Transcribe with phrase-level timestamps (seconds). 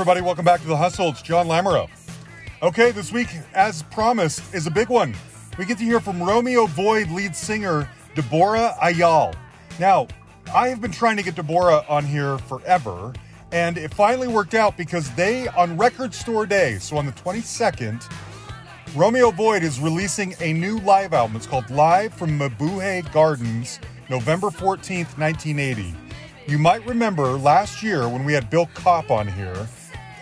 [0.00, 1.10] Everybody, welcome back to The Hustle.
[1.10, 1.86] It's John Lamoureux.
[2.62, 5.14] Okay, this week, as promised, is a big one.
[5.58, 9.34] We get to hear from Romeo Void lead singer Debora Iyall.
[9.78, 10.08] Now,
[10.54, 13.12] I have been trying to get Debora on here forever,
[13.52, 18.02] and it finally worked out because they, on Record Store Day, so on the 22nd,
[18.94, 21.36] Romeo Void is releasing a new live album.
[21.36, 25.94] It's called Live from Mabuhay Gardens, November 14th, 1980.
[26.46, 29.68] You might remember last year when we had Bill Kopp on here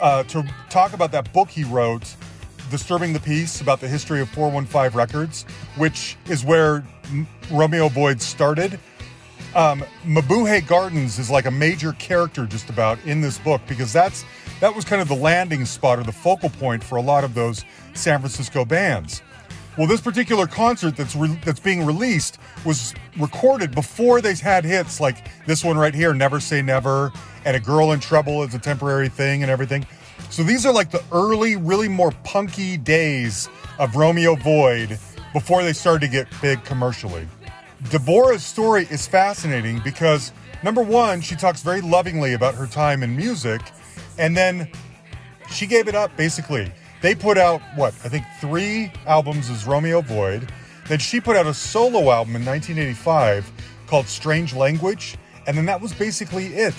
[0.01, 2.15] uh, to talk about that book he wrote,
[2.71, 5.45] Disturbing the Peace, about the history of 415 Records,
[5.77, 6.85] which is where
[7.51, 8.79] Romeo Void started.
[9.55, 14.25] Um, Mabuhay Gardens is like a major character just about in this book because that's
[14.61, 17.35] that was kind of the landing spot or the focal point for a lot of
[17.35, 19.23] those San Francisco bands.
[19.79, 24.99] Well, this particular concert that's re- that's being released was recorded before they had hits
[24.99, 27.13] like this one right here, "Never Say Never,"
[27.45, 29.87] and "A Girl in Trouble" is a temporary thing and everything.
[30.31, 34.99] So these are like the early, really more punky days of Romeo Void
[35.33, 37.29] before they started to get big commercially.
[37.85, 40.33] Debora's story is fascinating because
[40.65, 43.61] number one, she talks very lovingly about her time in music,
[44.19, 44.69] and then
[45.53, 46.73] she gave it up basically.
[47.01, 50.53] They put out what I think three albums as Romeo Void.
[50.89, 53.51] Then she put out a solo album in 1985
[53.87, 56.75] called Strange Language, and then that was basically it.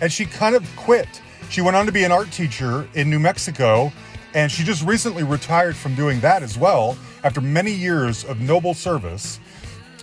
[0.00, 1.22] And she kind of quit.
[1.50, 3.92] She went on to be an art teacher in New Mexico,
[4.34, 8.74] and she just recently retired from doing that as well after many years of noble
[8.74, 9.40] service.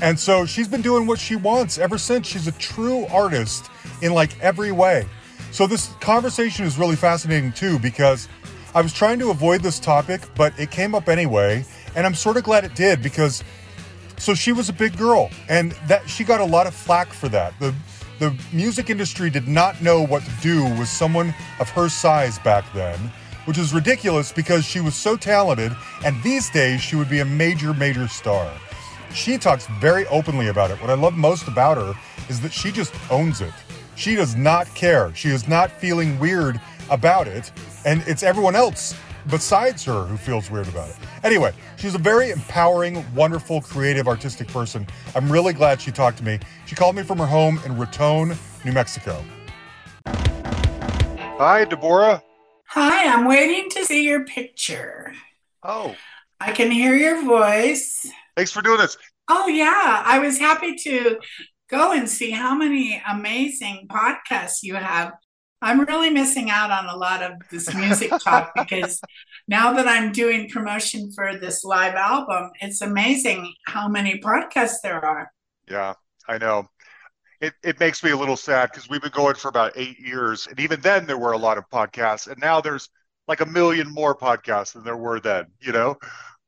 [0.02, 2.28] And so she's been doing what she wants ever since.
[2.28, 3.70] She's a true artist
[4.02, 5.08] in like every way.
[5.52, 8.28] So this conversation is really fascinating too because
[8.74, 11.66] I was trying to avoid this topic, but it came up anyway,
[11.96, 13.44] and I'm sort of glad it did because
[14.18, 17.28] so she was a big girl and that she got a lot of flack for
[17.30, 17.54] that.
[17.60, 17.74] The
[18.20, 22.72] the music industry did not know what to do with someone of her size back
[22.72, 23.00] then,
[23.46, 27.26] which is ridiculous because she was so talented and these days she would be a
[27.26, 28.54] major major star.
[29.12, 30.80] She talks very openly about it.
[30.80, 31.94] What I love most about her
[32.30, 33.54] is that she just owns it.
[33.96, 35.14] She does not care.
[35.16, 36.62] She is not feeling weird
[36.92, 37.52] about it,
[37.86, 38.96] and it's everyone else
[39.30, 40.96] besides her who feels weird about it.
[41.24, 44.88] Anyway, she's a very empowering, wonderful, creative, artistic person.
[45.16, 46.40] I'm really glad she talked to me.
[46.66, 49.24] She called me from her home in Raton, New Mexico.
[50.06, 52.22] Hi, Debora.
[52.68, 55.14] Hi, I'm waiting to see your picture.
[55.64, 55.96] Oh,
[56.40, 58.08] I can hear your voice.
[58.36, 58.98] thanks for doing this.
[59.28, 60.04] Oh, yeah.
[60.06, 61.20] I was happy to
[61.70, 65.14] go and see how many amazing podcasts you have.
[65.62, 69.00] I'm really missing out on a lot of this music talk because
[69.48, 75.04] now that I'm doing promotion for this live album, it's amazing how many podcasts there
[75.04, 75.32] are.
[75.70, 75.94] Yeah,
[76.28, 76.68] I know.
[77.42, 80.48] It, it makes me a little sad because we've been going for about eight years.
[80.48, 82.28] And even then, there were a lot of podcasts.
[82.28, 82.90] And now there's
[83.28, 85.98] like a million more podcasts than there were then, you know?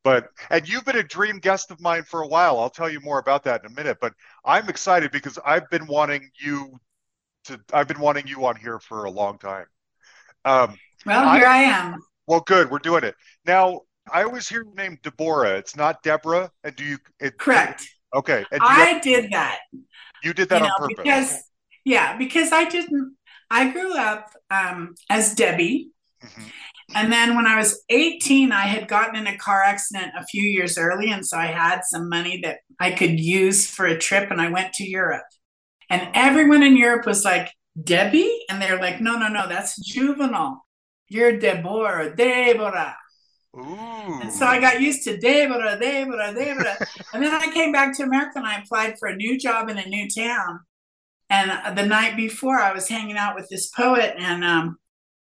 [0.03, 2.59] But, and you've been a dream guest of mine for a while.
[2.59, 3.97] I'll tell you more about that in a minute.
[4.01, 4.13] But
[4.43, 6.79] I'm excited because I've been wanting you
[7.45, 9.65] to, I've been wanting you on here for a long time.
[10.45, 11.95] Um, Well, here I, am.
[12.27, 12.69] well, good.
[12.71, 13.15] We're doing it.
[13.45, 13.81] Now,
[14.11, 15.57] I always hear the name Deborah.
[15.57, 16.51] It's not Deborah.
[16.63, 17.87] And do you, it, Correct.
[18.13, 18.45] Okay.
[18.51, 19.59] And do you, I did that.
[20.23, 21.03] you did that you on know, purpose.
[21.03, 21.43] because
[21.85, 23.15] yeah, because I didn't.
[23.49, 25.91] I grew up um, as Debbie,
[26.23, 26.51] Mhm.
[26.95, 30.43] and then when I was 18, I had gotten in a car accident a few
[30.43, 34.31] years early, and so I had some money that I could use for a trip,
[34.31, 35.25] and I went to Europe,
[35.89, 37.51] and everyone in Europe was like
[37.81, 40.65] Debbie, and they're like, no, no, no, that's juvenile.
[41.07, 42.95] You're Deborah, Deborah.
[43.55, 44.19] Ooh.
[44.21, 46.77] And so I got used to Deborah, Deborah, Deborah.
[47.13, 49.77] and then I came back to America and I applied for a new job in
[49.77, 50.61] a new town.
[51.29, 54.77] And the night before, I was hanging out with this poet, and um,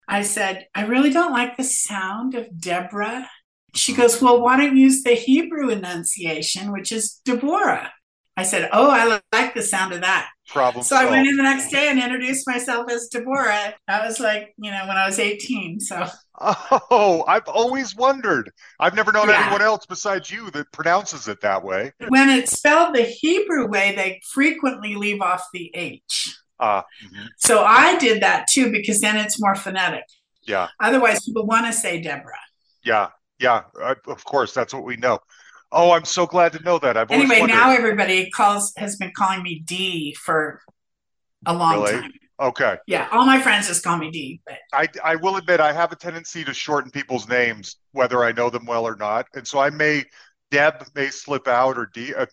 [0.09, 3.29] I said, I really don't like the sound of Deborah.
[3.75, 7.93] She goes, Well, why don't you use the Hebrew enunciation, which is Deborah?
[8.37, 10.31] I said, Oh, I like the sound of that.
[10.51, 13.75] Problem So I went in the next day and introduced myself as Deborah.
[13.89, 15.81] That was like, you know, when I was 18.
[15.81, 16.07] So
[16.43, 18.51] Oh, I've always wondered.
[18.79, 19.43] I've never known Yeah.
[19.43, 21.93] anyone else besides you that pronounces it that way.
[22.09, 26.37] when it's spelled the Hebrew way, they frequently leave off the H.
[26.59, 27.27] Ah, mhm.
[27.39, 30.05] So I did that too because then it's more phonetic.
[30.43, 32.35] yeah, Otherwise, people want to say Deborah.
[32.85, 33.09] yeah,
[33.39, 33.63] yeah.
[33.81, 35.19] uh, Of course, that's what we know.
[35.73, 36.97] Oh, I'm so glad to know that.
[36.97, 37.49] I've Anyway, wondered.
[37.49, 40.61] now everybody calls has been calling me D for
[41.47, 41.93] a long Really?
[42.03, 42.13] time.
[42.39, 44.41] Okay, Yeah, all my friends just call me D.
[44.47, 48.33] But I I will admit I have a tendency to shorten people's names, whether I
[48.33, 50.05] know them well or not, and so I may
[50.51, 52.15] Deb may slip out or D.
[52.15, 52.27] Uh,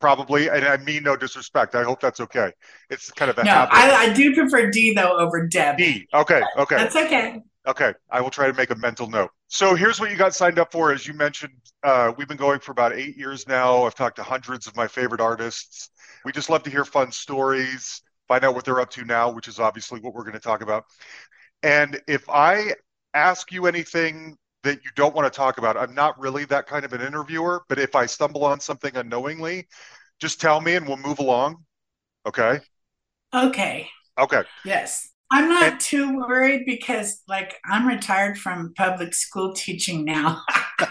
[0.00, 1.74] Probably, and I mean no disrespect.
[1.74, 2.52] I hope that's okay.
[2.90, 3.70] It's kind of a no, habit.
[3.70, 5.76] I, I do prefer D though over Deb.
[5.76, 6.08] D.
[6.14, 6.76] Okay, okay.
[6.76, 7.42] That's okay.
[7.66, 9.30] Okay, I will try to make a mental note.
[9.48, 10.92] So here's what you got signed up for.
[10.92, 11.52] As you mentioned,
[11.82, 13.84] uh, we've been going for about eight years now.
[13.84, 15.90] I've talked to hundreds of my favorite artists.
[16.24, 19.48] We just love to hear fun stories, find out what they're up to now, which
[19.48, 20.84] is obviously what we're going to talk about.
[21.64, 22.74] And if I
[23.14, 26.84] ask you anything that you don't want to talk about, I'm not really that kind
[26.84, 29.66] of an interviewer, but if I stumble on something unknowingly,
[30.20, 31.64] just tell me and we'll move along.
[32.26, 32.60] Okay.
[33.32, 33.88] Okay.
[34.18, 34.42] Okay.
[34.64, 35.10] Yes.
[35.30, 40.42] I'm not and, too worried because, like, I'm retired from public school teaching now.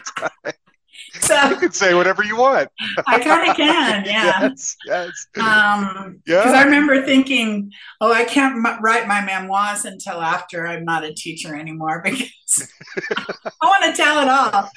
[1.20, 2.70] so you can say whatever you want.
[3.08, 4.42] I kind of can, yeah.
[4.42, 5.28] Yes, yes.
[5.38, 6.40] Um, yeah.
[6.40, 7.72] Because I remember thinking,
[8.02, 12.70] oh, I can't m- write my memoirs until after I'm not a teacher anymore because
[12.98, 14.70] I want to tell it all.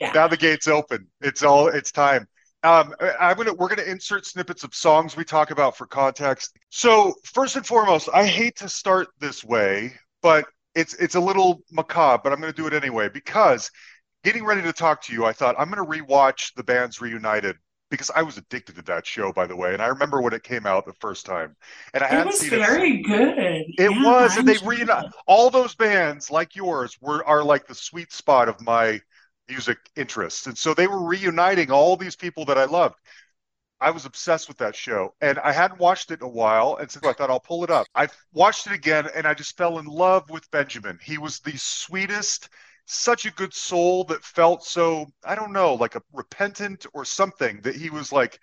[0.00, 0.12] Yeah.
[0.12, 1.06] Now the gate's open.
[1.20, 1.68] It's all.
[1.68, 2.28] It's time.
[2.64, 6.56] Um, I'm gonna we're gonna insert snippets of songs we talk about for context.
[6.70, 10.44] So first and foremost, I hate to start this way, but
[10.74, 13.70] it's it's a little macabre, but I'm gonna do it anyway because
[14.24, 17.56] getting ready to talk to you, I thought I'm gonna rewatch the bands reunited
[17.90, 20.42] because I was addicted to that show, by the way, and I remember when it
[20.42, 21.54] came out the first time,
[21.94, 23.02] and I it was very it.
[23.02, 23.64] good.
[23.76, 27.74] It yeah, was, and they reunited all those bands like yours were are like the
[27.74, 29.00] sweet spot of my
[29.48, 30.46] music interests.
[30.46, 32.96] And so they were reuniting all these people that I loved.
[33.80, 36.76] I was obsessed with that show and I hadn't watched it in a while.
[36.80, 37.86] And so I thought I'll pull it up.
[37.94, 40.98] I watched it again and I just fell in love with Benjamin.
[41.02, 42.48] He was the sweetest,
[42.86, 47.60] such a good soul that felt so, I don't know, like a repentant or something
[47.62, 48.40] that he was like,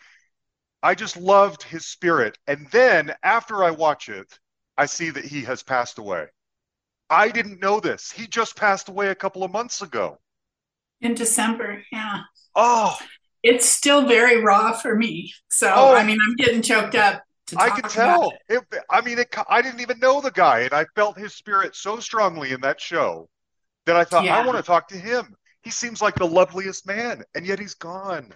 [0.81, 2.37] I just loved his spirit.
[2.47, 4.39] And then after I watch it,
[4.77, 6.27] I see that he has passed away.
[7.09, 8.11] I didn't know this.
[8.11, 10.19] He just passed away a couple of months ago
[11.01, 11.83] in December.
[11.91, 12.21] Yeah.
[12.55, 12.97] Oh,
[13.43, 15.33] it's still very raw for me.
[15.49, 17.21] So oh, I mean, I'm getting choked up.
[17.55, 18.31] I can tell.
[18.49, 18.63] It.
[18.71, 21.75] It, I mean, it, I didn't even know the guy, and I felt his spirit
[21.75, 23.29] so strongly in that show
[23.85, 24.37] that I thought yeah.
[24.37, 25.35] I want to talk to him.
[25.63, 28.33] He seems like the loveliest man, and yet he's gone.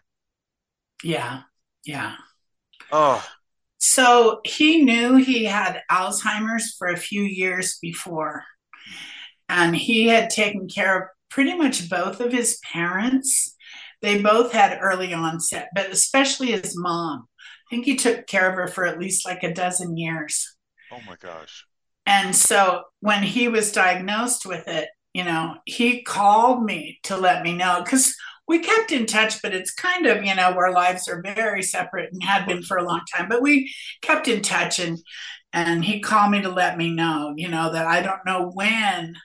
[1.04, 1.42] Yeah,
[1.86, 2.16] yeah.
[2.92, 3.26] Oh.
[3.80, 8.44] So he knew he had Alzheimer's for a few years before,
[9.48, 13.56] and he had taken care of pretty much both of his parents.
[14.02, 17.28] They both had early onset, but especially his mom.
[17.40, 20.56] I think he took care of her for at least like a dozen years.
[20.92, 21.66] Oh my gosh.
[22.06, 27.44] And so when he was diagnosed with it, you know, he called me to let
[27.44, 28.16] me know because
[28.48, 32.12] we kept in touch, but it's kind of, you know, our lives are very separate
[32.12, 33.72] and had been for a long time, but we
[34.02, 34.98] kept in touch and
[35.54, 39.16] and he called me to let me know, you know, that I don't know when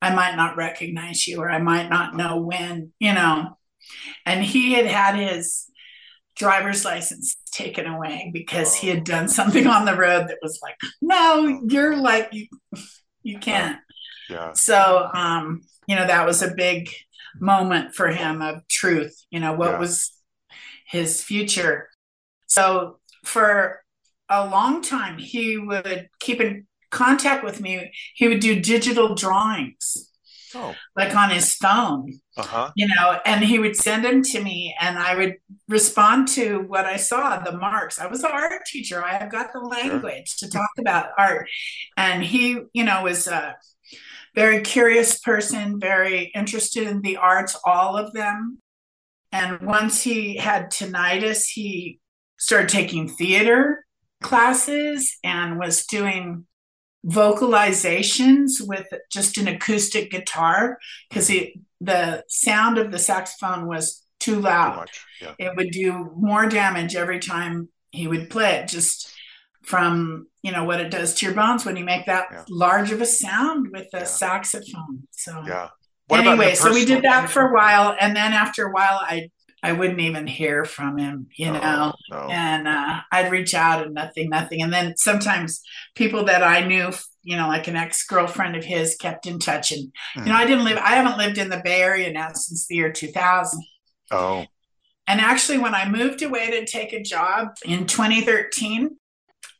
[0.00, 3.56] I might not recognize you or I might not know when, you know.
[4.24, 5.66] And he had had his
[6.36, 10.76] driver's license taken away because he had done something on the road that was like,
[11.02, 12.46] no, you're like, you,
[13.22, 13.78] you can't.
[14.30, 14.52] Yeah.
[14.52, 16.90] So, um, you know, that was a big
[17.40, 19.78] moment for him of truth, you know, what yeah.
[19.78, 20.12] was
[20.86, 21.88] his future.
[22.46, 23.82] So for
[24.28, 30.04] a long time, he would keep in contact with me, he would do digital drawings.
[30.54, 30.74] Oh.
[30.96, 32.70] Like on his phone, uh-huh.
[32.74, 35.36] you know, and he would send them to me, and I would
[35.68, 38.00] respond to what I saw, the marks.
[38.00, 39.04] I was an art teacher.
[39.04, 40.48] I have got the language sure.
[40.48, 41.50] to talk about art,
[41.98, 43.56] and he, you know, was a
[44.34, 48.62] very curious person, very interested in the arts, all of them.
[49.32, 52.00] And once he had tinnitus, he
[52.38, 53.84] started taking theater
[54.22, 56.46] classes and was doing
[57.06, 60.78] vocalizations with just an acoustic guitar
[61.08, 61.28] because
[61.80, 64.88] the sound of the saxophone was too loud.
[65.20, 65.34] Too yeah.
[65.50, 69.12] It would do more damage every time he would play it, just
[69.62, 72.44] from you know what it does to your bones when you make that yeah.
[72.48, 74.04] large of a sound with the yeah.
[74.04, 75.06] saxophone.
[75.10, 75.68] So yeah.
[76.08, 79.30] What anyway, so we did that for a while, and then after a while, I
[79.62, 81.92] I wouldn't even hear from him, you know.
[82.10, 82.28] No.
[82.30, 84.62] And uh, I'd reach out and nothing, nothing.
[84.62, 85.60] And then sometimes
[85.96, 89.72] people that I knew, you know, like an ex girlfriend of his, kept in touch.
[89.72, 90.26] And mm.
[90.26, 90.78] you know, I didn't live.
[90.78, 93.62] I haven't lived in the Bay Area now since the year 2000.
[94.10, 94.46] Oh.
[95.08, 98.96] And actually, when I moved away to take a job in 2013,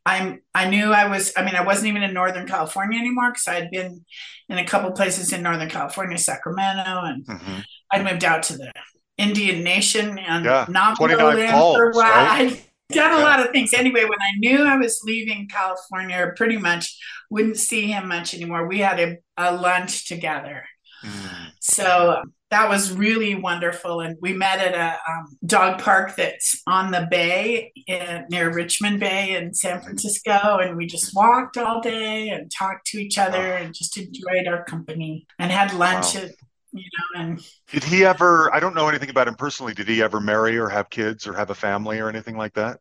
[0.06, 1.32] I'm I knew I was.
[1.36, 4.04] I mean, I wasn't even in Northern California anymore because I had been
[4.48, 7.60] in a couple places in Northern California, Sacramento, and mm-hmm.
[7.90, 8.72] I'd moved out to the
[9.18, 12.04] Indian Nation and yeah, Navajo Falls, for a while.
[12.04, 12.52] Right?
[12.52, 13.74] I'd done a lot of things.
[13.74, 16.96] Anyway, when I knew I was leaving California, pretty much
[17.30, 18.66] wouldn't see him much anymore.
[18.66, 20.64] We had a, a lunch together.
[21.04, 21.50] Mm.
[21.60, 24.00] So that was really wonderful.
[24.00, 29.00] And we met at a um, dog park that's on the bay in, near Richmond
[29.00, 30.58] Bay in San Francisco.
[30.58, 34.64] And we just walked all day and talked to each other and just enjoyed our
[34.64, 36.22] company and had lunch wow.
[36.22, 36.30] at,
[36.72, 39.74] you know, and did he ever, I don't know anything about him personally.
[39.74, 42.80] Did he ever marry or have kids or have a family or anything like that?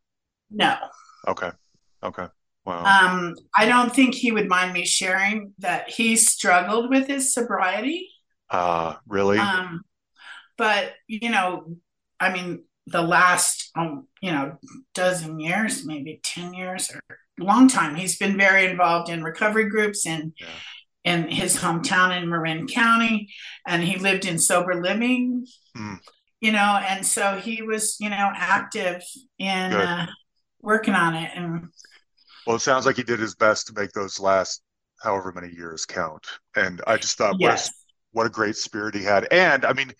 [0.51, 0.75] No.
[1.27, 1.51] Okay.
[2.03, 2.27] Okay.
[2.65, 2.85] Wow.
[2.85, 8.09] Um, I don't think he would mind me sharing that he struggled with his sobriety
[8.49, 9.37] uh, really?
[9.39, 9.81] Um,
[10.57, 11.75] but you know,
[12.19, 14.57] I mean, the last um, you know
[14.93, 17.01] dozen years, maybe ten years or
[17.37, 20.33] long time, he's been very involved in recovery groups and.
[20.39, 20.47] Yeah.
[21.07, 23.29] In his hometown in Marin County,
[23.65, 25.99] and he lived in sober living, mm.
[26.41, 29.01] you know, and so he was, you know, active
[29.39, 30.07] in uh,
[30.61, 31.31] working on it.
[31.33, 31.69] And
[32.45, 34.61] well, it sounds like he did his best to make those last
[35.01, 36.27] however many years count.
[36.55, 37.71] And I just thought, yes
[38.17, 39.27] what a great spirit he had.
[39.31, 39.91] And I mean,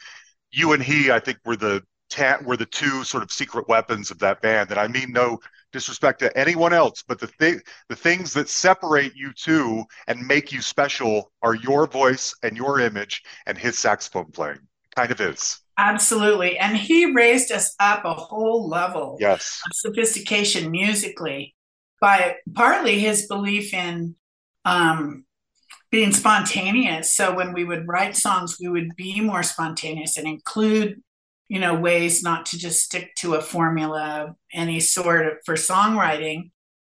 [0.52, 4.12] you and he, I think, were the ta- were the two sort of secret weapons
[4.12, 4.72] of that band.
[4.72, 5.40] And I mean no
[5.72, 10.52] disrespect to anyone else, but the thing, the things that separate you two and make
[10.52, 14.60] you special are your voice and your image and his saxophone playing.
[14.96, 15.60] Kind of is.
[15.78, 16.58] Absolutely.
[16.58, 19.62] And he raised us up a whole level yes.
[19.66, 21.56] of sophistication musically
[22.02, 24.16] by partly his belief in
[24.66, 25.26] um,
[25.92, 27.14] being spontaneous.
[27.14, 31.02] So when we would write songs, we would be more spontaneous and include,
[31.50, 35.56] you know, ways not to just stick to a formula of any sort of for
[35.56, 36.52] songwriting.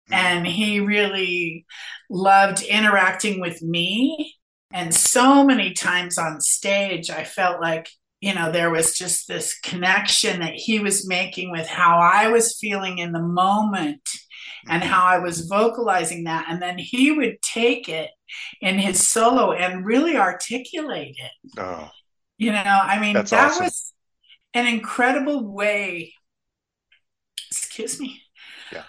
[0.10, 0.14] Mm-hmm.
[0.14, 1.66] And he really
[2.10, 4.36] loved interacting with me.
[4.74, 7.90] And so many times on stage, I felt like,
[8.20, 12.58] you know, there was just this connection that he was making with how I was
[12.60, 14.02] feeling in the moment
[14.68, 14.92] and mm-hmm.
[14.92, 16.46] how I was vocalizing that.
[16.50, 18.12] And then he would take it
[18.62, 21.52] in his solo and really articulate it.
[21.58, 21.90] Oh,
[22.38, 23.66] you know, I mean, that awesome.
[23.66, 23.91] was
[24.54, 26.14] an incredible way,
[27.50, 28.22] excuse me,
[28.72, 28.84] yeah.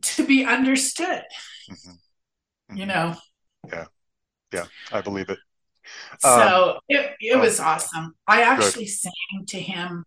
[0.00, 1.24] to be understood.
[1.70, 1.90] Mm-hmm.
[1.90, 2.76] Mm-hmm.
[2.76, 3.16] You know?
[3.68, 3.86] Yeah.
[4.52, 4.66] Yeah.
[4.92, 5.38] I believe it.
[6.18, 8.14] So um, it, it was awesome.
[8.26, 8.90] I actually good.
[8.90, 10.04] sang to him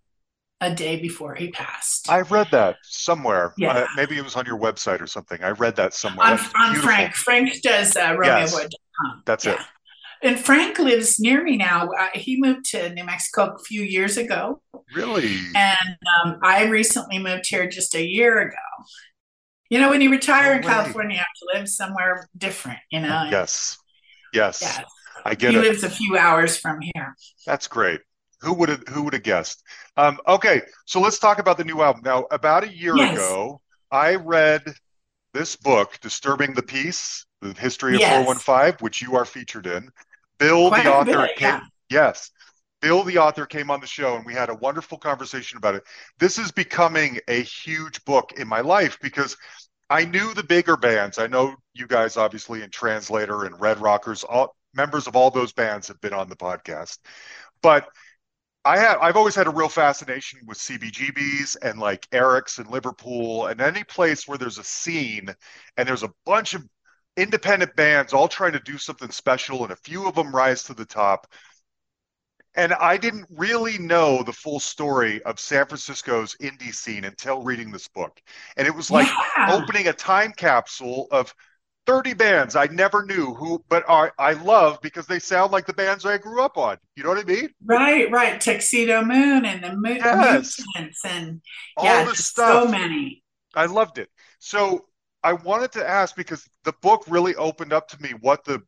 [0.62, 2.10] a day before he passed.
[2.10, 3.54] I read that somewhere.
[3.58, 3.74] Yeah.
[3.74, 5.42] Uh, maybe it was on your website or something.
[5.42, 6.28] I read that somewhere.
[6.28, 7.16] On, on Frank.
[7.16, 8.70] Frank does uh, RomeoVoid.com.
[8.70, 9.24] Yes.
[9.26, 9.54] That's yeah.
[9.54, 9.60] it.
[10.22, 11.90] And Frank lives near me now.
[11.98, 14.62] Uh, he moved to New Mexico a few years ago.
[14.94, 15.38] Really?
[15.56, 18.58] And um, I recently moved here just a year ago.
[19.70, 23.28] You know, when you retire in California, you have to live somewhere different, you know?
[23.30, 23.78] Yes.
[24.34, 24.62] Yes.
[24.62, 24.84] yes.
[25.26, 25.64] I get he it.
[25.64, 27.16] He lives a few hours from here.
[27.46, 28.02] That's great.
[28.42, 29.64] Who would have who would have guessed?
[29.98, 32.04] Um, okay, so let's talk about the new album.
[32.06, 33.16] Now, about a year yes.
[33.16, 33.60] ago,
[33.92, 34.64] I read
[35.34, 38.24] this book, Disturbing the Peace, the history of yes.
[38.24, 39.90] 415, which you are featured in.
[40.40, 41.62] Bill, Quite the author, bit, came, yeah.
[41.90, 42.32] yes.
[42.82, 45.84] Bill, the author, came on the show and we had a wonderful conversation about it.
[46.18, 49.36] This is becoming a huge book in my life because
[49.90, 51.18] I knew the bigger bands.
[51.18, 55.52] I know you guys, obviously, in Translator and Red Rockers, all members of all those
[55.52, 57.00] bands have been on the podcast.
[57.62, 57.88] But
[58.66, 63.48] I have I've always had a real fascination with CBGBs and like Eric's and Liverpool
[63.48, 65.34] and any place where there's a scene
[65.78, 66.64] and there's a bunch of
[67.20, 70.74] independent bands all trying to do something special and a few of them rise to
[70.74, 71.28] the top.
[72.56, 77.72] And I didn't really know the full story of San Francisco's indie scene until reading
[77.72, 78.20] this book.
[78.58, 79.08] And it was like
[79.38, 79.54] yeah.
[79.54, 81.34] opening a time capsule of
[81.86, 85.74] 30 bands I never knew who, but I, I love because they sound like the
[85.74, 86.78] bands I grew up on.
[86.96, 87.50] You know what I mean?
[87.66, 88.40] Right, right.
[88.40, 90.62] Tuxedo Moon and the Moon yes.
[91.06, 91.42] and
[91.78, 92.66] All yeah, this stuff.
[92.66, 93.24] so many.
[93.56, 94.10] I loved it.
[94.40, 94.86] So
[95.24, 98.62] I wanted to ask because the book really opened up to me what the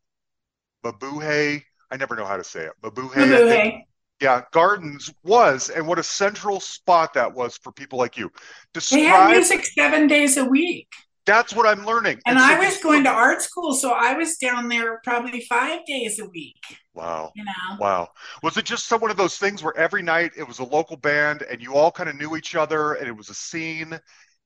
[0.84, 3.82] Mabuhay, I never know how to say it, Mabuhay, Mabuhay.
[4.20, 8.30] yeah, Gardens was, and what a central spot that was for people like you.
[8.74, 10.88] Describe, they had music seven days a week.
[11.24, 12.20] That's what I'm learning.
[12.26, 15.40] And, and so I was going to art school, so I was down there probably
[15.42, 16.56] five days a week.
[16.94, 17.30] Wow.
[17.36, 17.52] You know.
[17.78, 18.08] Wow.
[18.42, 20.96] Was it just some one of those things where every night it was a local
[20.96, 23.98] band and you all kind of knew each other and it was a scene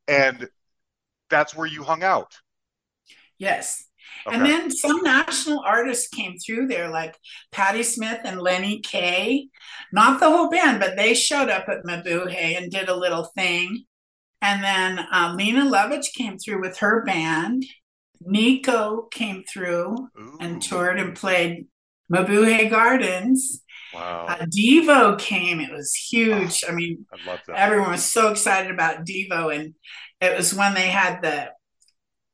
[0.07, 0.49] and
[1.31, 2.33] that's where you hung out?
[3.39, 3.85] Yes.
[4.27, 4.37] Okay.
[4.37, 7.17] And then some national artists came through there, like
[7.53, 9.49] Patti Smith and Lenny Kaye.
[9.93, 13.85] Not the whole band, but they showed up at Mabuhay and did a little thing.
[14.43, 17.65] And then uh, Lene Lovich came through with her band.
[18.21, 20.39] Nico came through Ooh.
[20.41, 21.67] and toured and played
[22.13, 23.63] Mabuhay Gardens.
[23.95, 24.27] Wow.
[24.29, 25.61] Uh, Devo came.
[25.61, 26.65] It was huge.
[26.67, 29.55] Oh, I mean, I everyone was so excited about Devo.
[29.55, 29.75] And
[30.21, 31.51] it was when they had the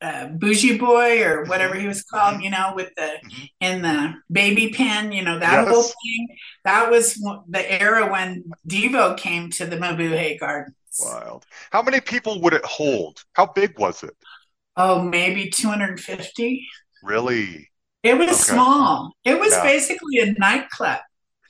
[0.03, 2.43] uh, Booji Boy or whatever he was called, mm-hmm.
[2.43, 3.45] you know, with the mm-hmm.
[3.61, 5.69] in the baby pen, you know, that yes.
[5.69, 6.29] whole thing.
[6.65, 7.15] That was
[7.49, 10.75] the era when Devo came to the Mabuhay Gardens.
[11.01, 11.47] Wild.
[11.71, 13.23] How many people would it hold?
[13.35, 14.15] How big was it?
[14.77, 16.67] Oh, maybe 250.
[17.03, 17.71] Really?
[18.03, 18.55] It was okay.
[18.55, 19.12] small.
[19.25, 19.62] It was yeah.
[19.62, 21.01] basically a nightclub.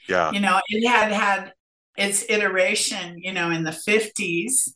[0.09, 0.31] Yeah.
[0.33, 1.53] You know, it had had
[1.97, 4.73] its iteration, you know, in the 50s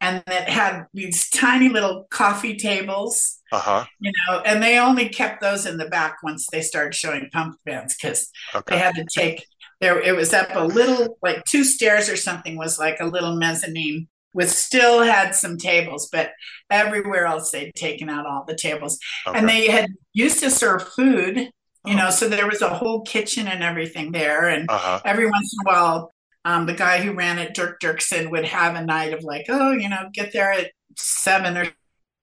[0.00, 3.38] and it had these tiny little coffee tables.
[3.52, 3.84] Uh-huh.
[3.98, 7.56] You know, and they only kept those in the back once they started showing pump
[7.64, 8.76] bands because okay.
[8.76, 9.44] they had to take
[9.80, 10.00] there.
[10.00, 14.08] It was up a little, like two stairs or something, was like a little mezzanine
[14.32, 16.30] with still had some tables, but
[16.70, 19.36] everywhere else they'd taken out all the tables, okay.
[19.36, 21.50] and they had used to serve food.
[21.86, 21.96] You oh.
[21.96, 25.00] know, so there was a whole kitchen and everything there, and uh-huh.
[25.04, 26.12] every once in a while
[26.44, 29.72] um, the guy who ran it, Dirk Dirksen, would have a night of like, oh,
[29.72, 31.66] you know, get there at seven or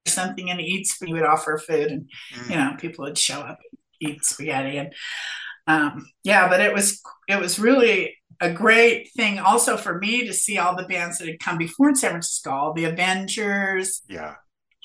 [0.08, 0.90] something and eat.
[1.04, 2.50] He would offer food, and mm.
[2.50, 4.94] you know, people would show up and eat spaghetti, and
[5.68, 6.48] um, yeah.
[6.48, 10.76] But it was it was really a great thing also for me to see all
[10.76, 14.36] the bands that had come before in San Francisco, all the Avengers, yeah,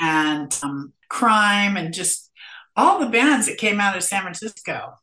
[0.01, 2.31] and um, Crime, and just
[2.77, 4.95] all the bands that came out of San Francisco.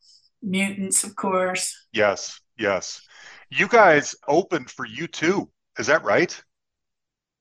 [0.42, 1.86] Mutants, of course.
[1.92, 3.02] Yes, yes.
[3.50, 5.48] You guys opened for U2.
[5.78, 6.42] Is that right?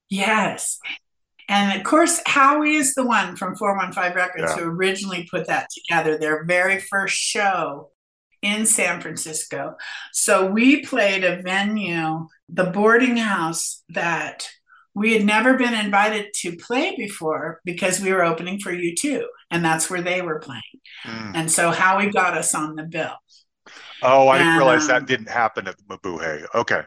[0.10, 0.80] Yes.
[1.48, 4.64] And of course, Howie is the one from 415 Records yeah.
[4.64, 7.92] who originally put that together, their very first show
[8.42, 9.76] in San Francisco.
[10.14, 14.48] So we played a venue, the boarding house that
[14.96, 19.64] we had never been invited to play before because we were opening for U2, and
[19.64, 20.62] that's where they were playing.
[21.06, 21.32] Mm.
[21.36, 23.14] And so Howie got us on the bill.
[24.02, 26.46] Oh, I didn't realize that um, didn't happen at the Mabuhay.
[26.56, 26.82] Okay.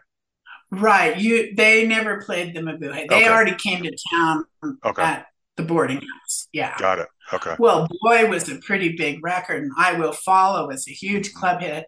[0.71, 1.19] Right.
[1.19, 3.09] You they never played the Mabuhay.
[3.09, 3.29] They okay.
[3.29, 4.45] already came to town
[4.85, 5.03] okay.
[5.03, 6.49] at the boarding house.
[6.53, 6.75] Yeah.
[6.79, 7.09] Got it.
[7.33, 7.55] Okay.
[7.59, 11.39] Well, Boy was a pretty big record, and I Will Follow was a huge mm-hmm.
[11.39, 11.87] club hit.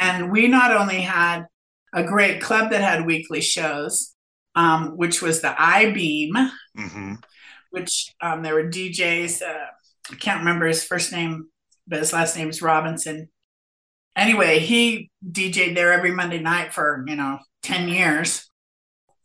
[0.00, 1.46] And we not only had
[1.92, 4.14] a great club that had weekly shows,
[4.56, 6.34] um, which was the I Beam,
[6.76, 7.14] mm-hmm.
[7.70, 9.42] which um, there were DJs.
[9.42, 9.66] Uh,
[10.10, 11.48] I can't remember his first name,
[11.86, 13.28] but his last name is Robinson
[14.16, 18.48] anyway, he DJ'd there every Monday night for, you know, 10 years.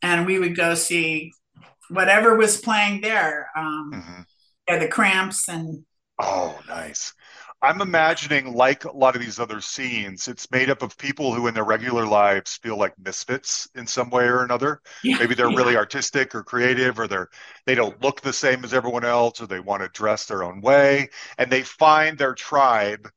[0.02, 1.34] And we would go see
[1.90, 3.50] whatever was playing there.
[3.56, 4.22] Um, mm-hmm.
[4.68, 5.86] yeah, the cramps and.
[6.22, 7.14] Oh, nice.
[7.62, 11.48] I'm imagining, like a lot of these other scenes, it's made up of people who
[11.48, 14.82] in their regular lives feel like misfits in some way or another.
[15.04, 15.58] Yeah, Maybe they're yeah.
[15.58, 17.30] really artistic or creative, or they're
[17.66, 20.62] they don't look the same as everyone else, or they want to dress their own
[20.62, 23.10] way, and they find their tribe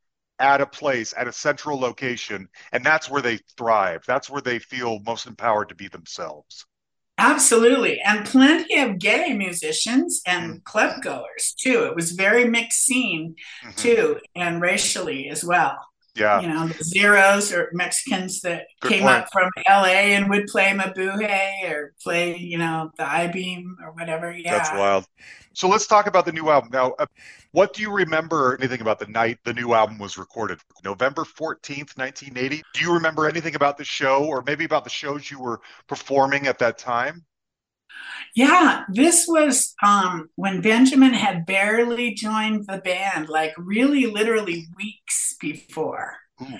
[0.43, 4.03] at a place, at a central location, and that's where they thrive.
[4.07, 6.67] That's where they feel most empowered to be themselves.
[7.17, 8.01] Absolutely.
[8.01, 10.65] And plenty of gay musicians and mm.
[10.65, 11.85] club goers too.
[11.85, 13.77] It was very mixed scene mm-hmm.
[13.77, 15.79] too, and racially as well.
[16.15, 16.41] Yeah.
[16.41, 19.17] You know, the Zeros or Mexicans that Good came point.
[19.17, 23.93] up from LA and would play Mabuhay or play, you know, the I beam or
[23.93, 24.31] whatever.
[24.31, 24.59] Yeah.
[24.59, 25.07] That's wild.
[25.55, 26.71] So let's talk about the new album.
[26.73, 27.07] Now, uh,
[27.53, 30.59] what do you remember anything about the night the new album was recorded?
[30.85, 32.63] November 14th, 1980.
[32.75, 36.47] Do you remember anything about the show or maybe about the shows you were performing
[36.47, 37.25] at that time?
[38.35, 45.37] Yeah, this was um, when Benjamin had barely joined the band, like really literally weeks
[45.39, 46.17] before.
[46.41, 46.59] Ooh.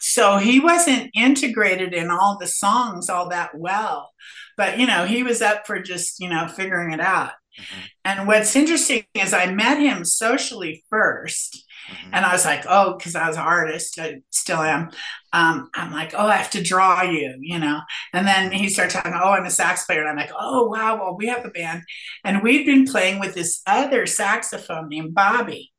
[0.00, 4.12] So he wasn't integrated in all the songs all that well.
[4.56, 7.32] But, you know, he was up for just, you know, figuring it out.
[7.58, 7.80] Mm-hmm.
[8.06, 11.58] And what's interesting is I met him socially 1st
[11.90, 12.14] mm-hmm.
[12.14, 14.90] and I was like, oh, because I was an artist, I still am.
[15.32, 17.80] Um, I'm like, oh, I have to draw you, you know.
[18.12, 20.96] And then he started talking, oh, I'm a sax player, and I'm like, oh, wow,
[20.96, 21.82] well, we have a band,
[22.24, 25.72] and we'd been playing with this other saxophone named Bobby,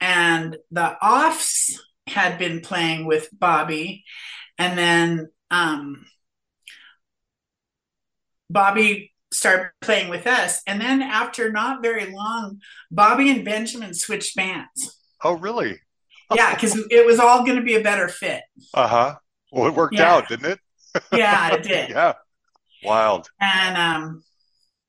[0.00, 4.04] and the Offs had been playing with Bobby,
[4.58, 6.04] and then um,
[8.50, 10.62] Bobby started playing with us.
[10.66, 14.98] And then after not very long, Bobby and Benjamin switched bands.
[15.24, 15.78] Oh, really?
[16.34, 18.42] yeah, because it was all going to be a better fit.
[18.74, 19.14] Uh huh.
[19.50, 20.12] Well, it worked yeah.
[20.12, 20.58] out, didn't it?
[21.12, 21.90] yeah, it did.
[21.90, 22.14] Yeah.
[22.84, 23.28] Wild.
[23.40, 24.22] And um,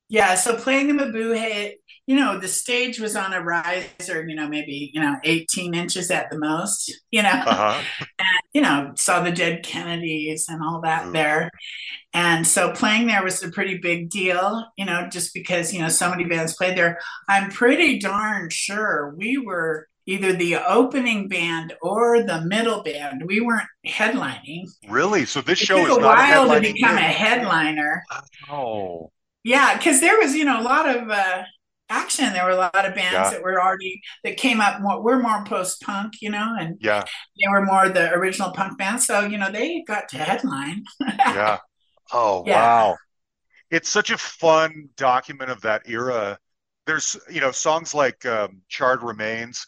[0.09, 4.47] yeah, so playing the Mabuhay, you know, the stage was on a riser, you know,
[4.47, 7.81] maybe, you know, 18 inches at the most, you know, uh-huh.
[8.19, 11.11] and, you know, saw the dead Kennedys and all that Ooh.
[11.11, 11.49] there.
[12.13, 15.89] And so playing there was a pretty big deal, you know, just because, you know,
[15.89, 16.99] so many bands played there.
[17.29, 23.23] I'm pretty darn sure we were either the opening band or the middle band.
[23.25, 24.65] We weren't headlining.
[24.89, 25.25] Really?
[25.25, 27.05] So this it show took is a while to become band.
[27.05, 28.03] a headliner.
[28.49, 29.11] Oh.
[29.43, 31.43] Yeah, because there was, you know, a lot of uh,
[31.89, 32.33] action.
[32.33, 33.29] There were a lot of bands yeah.
[33.29, 35.01] that were already that came up more.
[35.01, 37.03] We're more post punk, you know, and yeah,
[37.39, 39.05] they were more the original punk bands.
[39.05, 40.83] So you know, they got to headline.
[41.01, 41.59] yeah.
[42.11, 42.55] Oh yeah.
[42.55, 42.97] wow,
[43.69, 46.37] it's such a fun document of that era.
[46.85, 49.67] There's you know songs like um, "Charred Remains."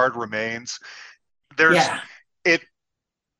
[0.00, 0.78] Charred remains.
[1.56, 2.00] There's yeah.
[2.44, 2.62] it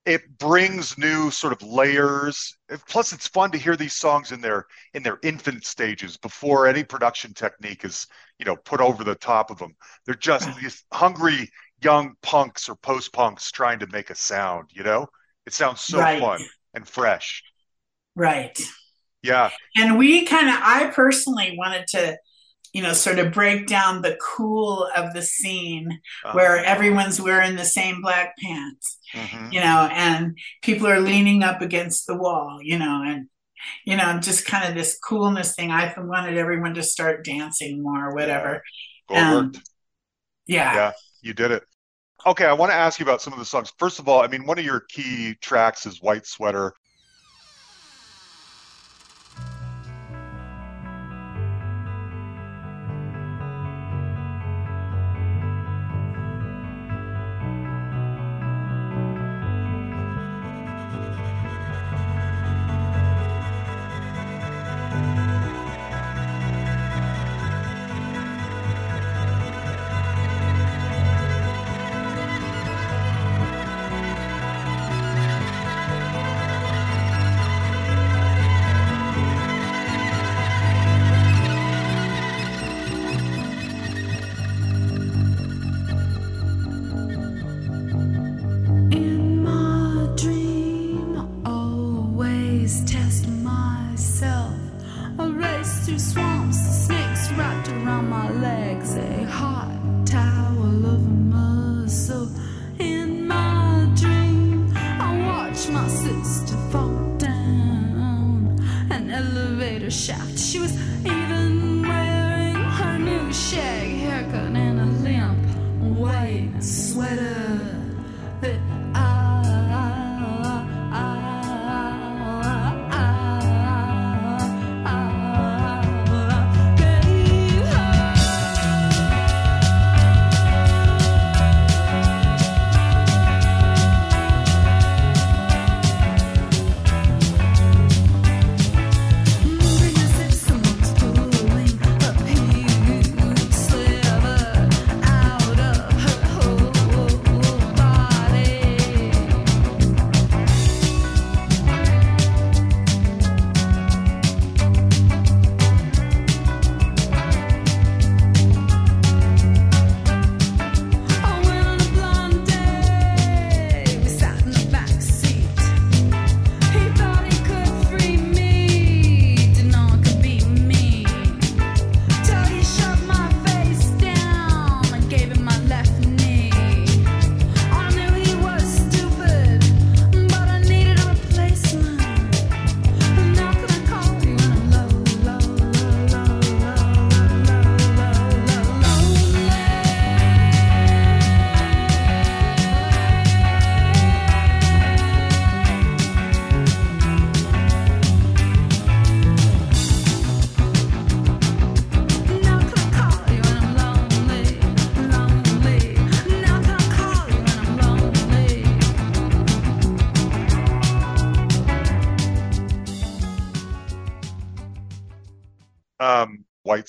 [0.06, 2.56] it brings new sort of layers.
[2.88, 6.84] Plus, it's fun to hear these songs in their in their infant stages before any
[6.84, 8.06] production technique is
[8.38, 9.74] you know put over the top of them.
[10.06, 11.50] They're just these hungry
[11.82, 14.70] young punks or post punks trying to make a sound.
[14.72, 15.06] You know,
[15.46, 16.20] it sounds so right.
[16.20, 16.40] fun
[16.74, 17.42] and fresh.
[18.16, 18.58] Right.
[19.22, 19.50] Yeah.
[19.76, 22.16] And we kind of, I personally wanted to
[22.72, 25.90] you know, sort of break down the cool of the scene
[26.24, 26.32] uh-huh.
[26.34, 29.52] where everyone's wearing the same black pants, mm-hmm.
[29.52, 33.28] you know, and people are leaning up against the wall, you know, and
[33.84, 35.70] you know, just kind of this coolness thing.
[35.70, 38.62] I wanted everyone to start dancing more or whatever.
[39.10, 39.34] Yeah.
[39.34, 39.52] Um,
[40.46, 40.74] yeah.
[40.74, 41.62] Yeah, you did it.
[42.26, 43.72] Okay, I want to ask you about some of the songs.
[43.78, 46.74] First of all, I mean, one of your key tracks is White Sweater.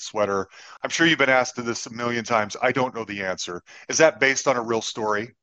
[0.02, 0.48] Sweater.
[0.82, 2.56] I'm sure you've been asked this a million times.
[2.60, 3.62] I don't know the answer.
[3.88, 5.34] Is that based on a real story?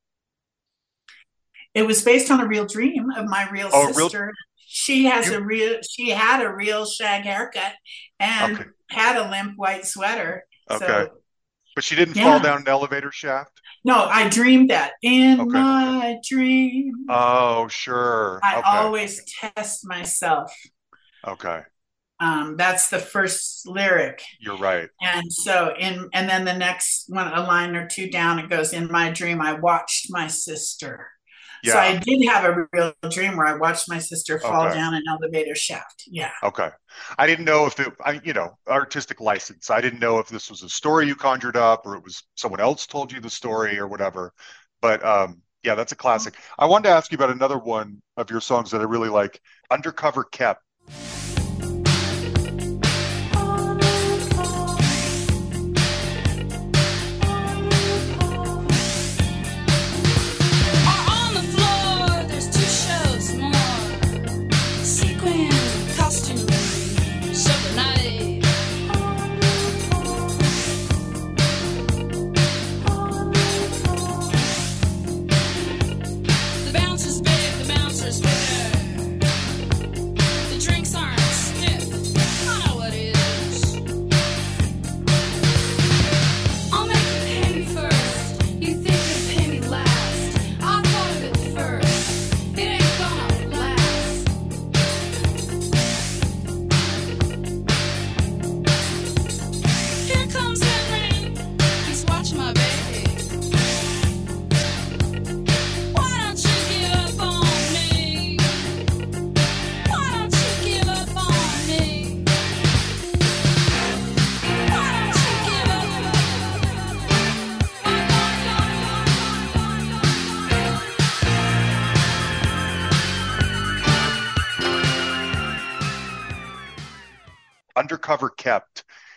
[1.74, 4.26] It was based on a real dream of my real oh, sister.
[4.26, 4.34] Real?
[4.58, 5.38] She has you...
[5.38, 5.80] a real.
[5.82, 7.74] She had a real shag haircut
[8.20, 8.70] and okay.
[8.90, 10.46] had a limp white sweater.
[10.70, 11.10] Okay, so,
[11.76, 12.24] but she didn't yeah.
[12.24, 13.62] fall down an elevator shaft.
[13.86, 15.50] No, I dreamed that in okay.
[15.50, 16.94] my dream.
[17.08, 18.40] Oh, sure.
[18.44, 20.54] I always test myself.
[21.26, 21.62] Okay.
[22.20, 24.22] Um, that's the first lyric.
[24.40, 24.90] You're right.
[25.02, 28.74] And so in and then the next one, a line or two down, it goes,
[28.74, 31.08] In my dream, I watched my sister.
[31.64, 31.74] Yeah.
[31.74, 34.76] So I did have a real dream where I watched my sister fall okay.
[34.76, 36.04] down an elevator shaft.
[36.08, 36.32] Yeah.
[36.44, 36.70] Okay.
[37.18, 39.70] I didn't know if it, I, you know, artistic license.
[39.70, 42.62] I didn't know if this was a story you conjured up or it was someone
[42.62, 44.34] else told you the story or whatever.
[44.82, 46.36] But um, yeah, that's a classic.
[46.58, 49.42] I wanted to ask you about another one of your songs that I really like,
[49.70, 50.64] Undercover Kept.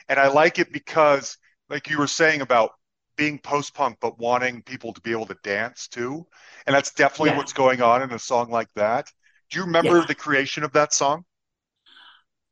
[0.09, 1.39] And I like it because,
[1.69, 2.73] like you were saying about
[3.17, 6.27] being post punk, but wanting people to be able to dance too.
[6.67, 7.37] And that's definitely yeah.
[7.37, 9.11] what's going on in a song like that.
[9.51, 10.05] Do you remember yeah.
[10.07, 11.25] the creation of that song?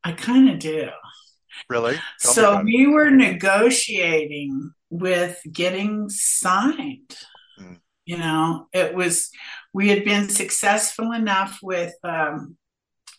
[0.03, 0.89] I kind of do.
[1.69, 1.97] Really?
[2.19, 7.17] Tell so we were negotiating with getting signed.
[7.59, 7.79] Mm.
[8.05, 9.29] You know, it was,
[9.73, 12.57] we had been successful enough with um,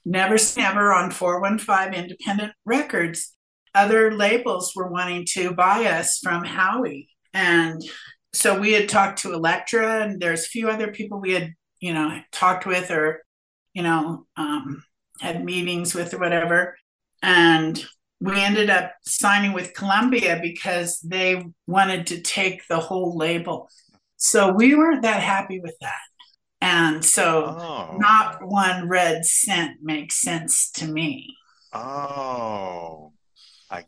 [0.05, 3.33] Never Never on 415 Independent Records.
[3.75, 7.09] Other labels were wanting to buy us from Howie.
[7.33, 7.83] And
[8.35, 11.95] so we had talked to Elektra, and there's a few other people we had, you
[11.95, 13.23] know, talked with or,
[13.75, 14.85] you know, um,
[15.21, 16.77] had meetings with or whatever.
[17.23, 17.83] And
[18.21, 23.69] we ended up signing with Columbia because they wanted to take the whole label.
[24.17, 26.01] So we weren't that happy with that.
[26.61, 27.97] And so oh.
[27.99, 31.35] not one red cent makes sense to me.
[31.73, 33.12] Oh.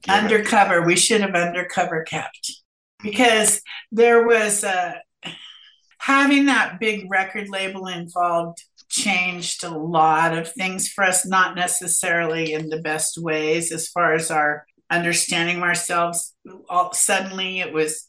[0.09, 0.79] Undercover.
[0.79, 0.87] It.
[0.87, 2.53] We should have undercover kept
[3.03, 3.61] because
[3.93, 5.01] there was a
[5.99, 12.53] having that big record label involved changed a lot of things for us, not necessarily
[12.53, 16.35] in the best ways as far as our understanding ourselves.
[16.69, 18.09] All, suddenly it was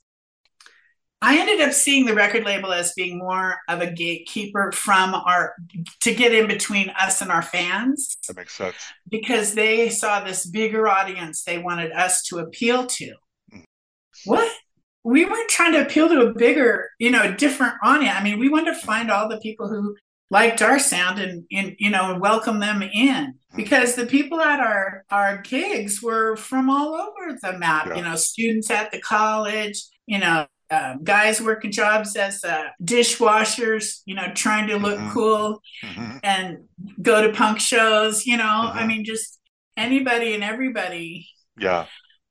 [1.25, 5.55] I ended up seeing the record label as being more of a gatekeeper from our
[6.01, 8.15] to get in between us and our fans.
[8.27, 8.75] That makes sense.
[9.09, 13.15] Because they saw this bigger audience they wanted us to appeal to.
[13.51, 13.63] Mm.
[14.25, 14.51] What?
[15.03, 18.15] We weren't trying to appeal to a bigger, you know, different audience.
[18.15, 19.95] I mean, we wanted to find all the people who
[20.29, 23.57] liked our sound and, and you know, and welcome them in hmm.
[23.57, 27.95] because the people at our our gigs were from all over the map, yeah.
[27.95, 34.01] you know, students at the college, you know, uh, guys working jobs as uh, dishwashers,
[34.05, 35.11] you know, trying to look mm-hmm.
[35.11, 36.17] cool mm-hmm.
[36.23, 36.65] and
[37.01, 38.77] go to punk shows, you know, mm-hmm.
[38.77, 39.39] I mean, just
[39.77, 41.27] anybody and everybody.
[41.57, 41.85] Yeah.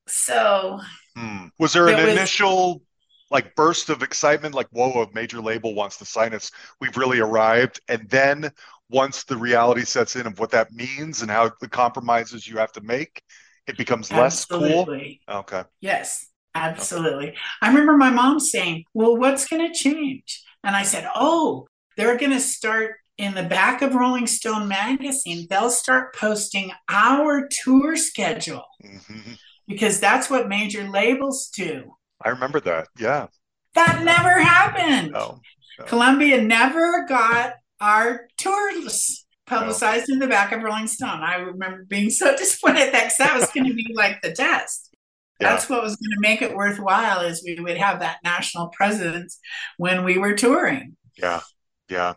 [0.06, 0.80] So,
[1.16, 1.46] hmm.
[1.58, 2.82] was there an was, initial
[3.30, 6.50] like burst of excitement, like, whoa, a major label wants to sign us?
[6.80, 7.80] We've really arrived.
[7.88, 8.50] And then
[8.90, 12.72] once the reality sets in of what that means and how the compromises you have
[12.72, 13.22] to make,
[13.66, 15.20] it becomes absolutely.
[15.26, 15.38] less cool.
[15.40, 15.62] Okay.
[15.80, 16.26] Yes.
[16.54, 17.34] Absolutely.
[17.60, 20.42] I remember my mom saying, Well, what's going to change?
[20.62, 25.46] And I said, Oh, they're going to start in the back of Rolling Stone magazine,
[25.48, 29.34] they'll start posting our tour schedule mm-hmm.
[29.68, 31.94] because that's what major labels do.
[32.24, 32.88] I remember that.
[32.98, 33.28] Yeah.
[33.74, 35.12] That never happened.
[35.12, 35.40] No,
[35.78, 35.84] no.
[35.84, 40.14] Columbia never got our tours publicized no.
[40.14, 41.20] in the back of Rolling Stone.
[41.22, 44.93] I remember being so disappointed that because that was going to be like the test.
[45.40, 45.50] Yeah.
[45.50, 49.38] That's what was going to make it worthwhile is we would have that national presence
[49.78, 50.96] when we were touring.
[51.16, 51.40] Yeah,
[51.88, 52.14] yeah.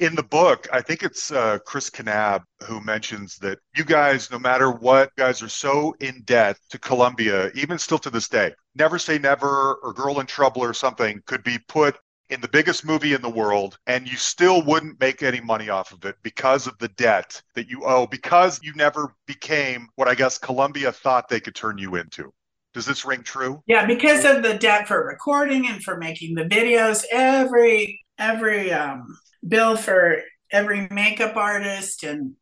[0.00, 4.38] In the book, I think it's uh, Chris Knab who mentions that you guys, no
[4.38, 8.54] matter what, guys are so in debt to Columbia, even still to this day.
[8.76, 11.98] Never Say Never or Girl in Trouble or something could be put
[12.30, 15.92] in the biggest movie in the world and you still wouldn't make any money off
[15.92, 20.14] of it because of the debt that you owe because you never became what I
[20.14, 22.32] guess Columbia thought they could turn you into.
[22.74, 23.62] Does this ring true?
[23.66, 29.18] Yeah, because of the debt for recording and for making the videos, every every um,
[29.46, 32.34] bill for every makeup artist and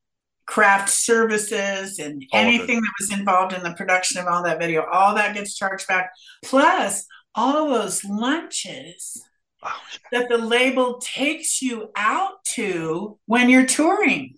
[0.46, 4.84] craft services and all anything that was involved in the production of all that video,
[4.84, 6.10] all that gets charged back.
[6.44, 9.22] Plus all those lunches
[9.62, 10.20] oh, yeah.
[10.20, 14.36] that the label takes you out to when you're touring.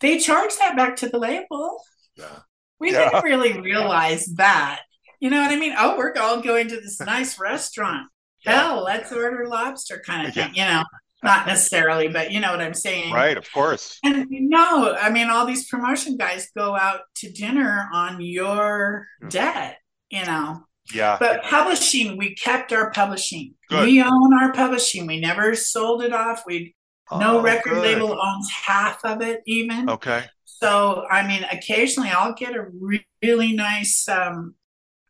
[0.00, 1.82] They charge that back to the label.
[2.16, 2.40] Yeah.
[2.78, 3.10] We yeah.
[3.10, 4.80] didn't really realize that.
[5.20, 5.74] You know what I mean?
[5.78, 8.08] Oh, we're all going to this nice restaurant.
[8.44, 10.82] Hell, let's order lobster kind of thing, you know.
[11.22, 13.12] Not necessarily, but you know what I'm saying.
[13.12, 13.98] Right, of course.
[14.02, 19.76] And no, I mean, all these promotion guys go out to dinner on your debt,
[20.08, 20.62] you know.
[20.94, 21.18] Yeah.
[21.20, 23.54] But publishing, we kept our publishing.
[23.68, 23.84] Good.
[23.84, 25.06] We own our publishing.
[25.06, 26.44] We never sold it off.
[26.46, 26.74] We
[27.12, 27.82] no oh, record good.
[27.82, 29.90] label owns half of it even.
[29.90, 30.24] Okay.
[30.44, 34.54] So I mean, occasionally I'll get a re- really nice um,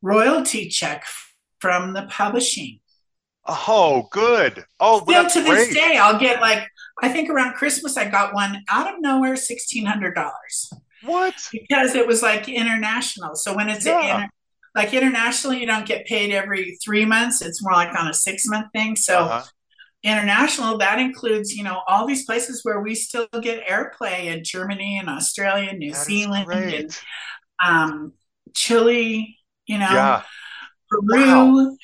[0.02, 1.04] royalty check
[1.60, 2.80] from the publishing.
[3.46, 4.64] Oh, good.
[4.78, 5.56] Oh, still to great.
[5.56, 6.68] this day, I'll get like
[7.02, 10.70] I think around Christmas I got one out of nowhere, sixteen hundred dollars.
[11.02, 11.34] What?
[11.50, 13.34] Because it was like international.
[13.34, 14.16] So when it's yeah.
[14.16, 14.30] inter-
[14.74, 17.42] like internationally, you don't get paid every three months.
[17.42, 18.94] It's more like on a six month thing.
[18.96, 19.44] So uh-huh.
[20.02, 24.98] international, that includes, you know, all these places where we still get airplay in Germany
[24.98, 27.00] and Australia, New that Zealand, and
[27.64, 28.12] um,
[28.54, 29.38] Chile,
[29.70, 30.22] you know, yeah.
[30.88, 31.02] Peru.
[31.04, 31.76] Wow.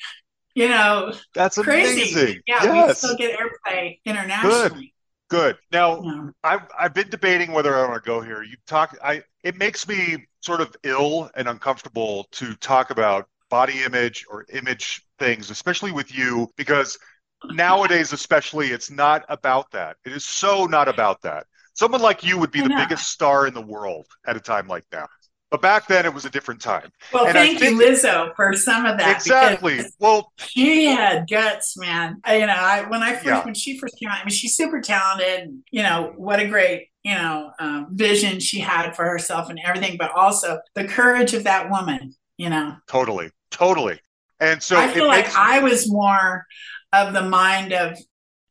[0.55, 2.01] You know, that's crazy.
[2.01, 2.41] amazing.
[2.47, 3.01] Yeah, yes.
[3.01, 4.93] we still get airplay internationally.
[5.29, 5.55] Good.
[5.55, 5.57] Good.
[5.71, 6.29] Now, yeah.
[6.43, 8.43] I've I've been debating whether I want to go here.
[8.43, 8.97] You talk.
[9.01, 14.45] I it makes me sort of ill and uncomfortable to talk about body image or
[14.51, 16.97] image things, especially with you, because
[17.51, 19.95] nowadays, especially, it's not about that.
[20.05, 21.45] It is so not about that.
[21.73, 24.83] Someone like you would be the biggest star in the world at a time like
[24.91, 25.07] now.
[25.49, 26.91] But back then it was a different time.
[27.13, 29.15] Well, and thank think, you, Lizzo, for some of that.
[29.15, 29.79] Exactly.
[29.97, 32.19] Well, she had guts, man.
[32.25, 33.45] I, you know, I when I first yeah.
[33.45, 35.57] when she first came out, I mean, she's super talented.
[35.71, 39.95] You know, what a great you know um, vision she had for herself and everything,
[39.97, 42.13] but also the courage of that woman.
[42.37, 43.99] You know, totally, totally.
[44.41, 46.45] And so I feel like makes- I was more
[46.91, 47.97] of the mind of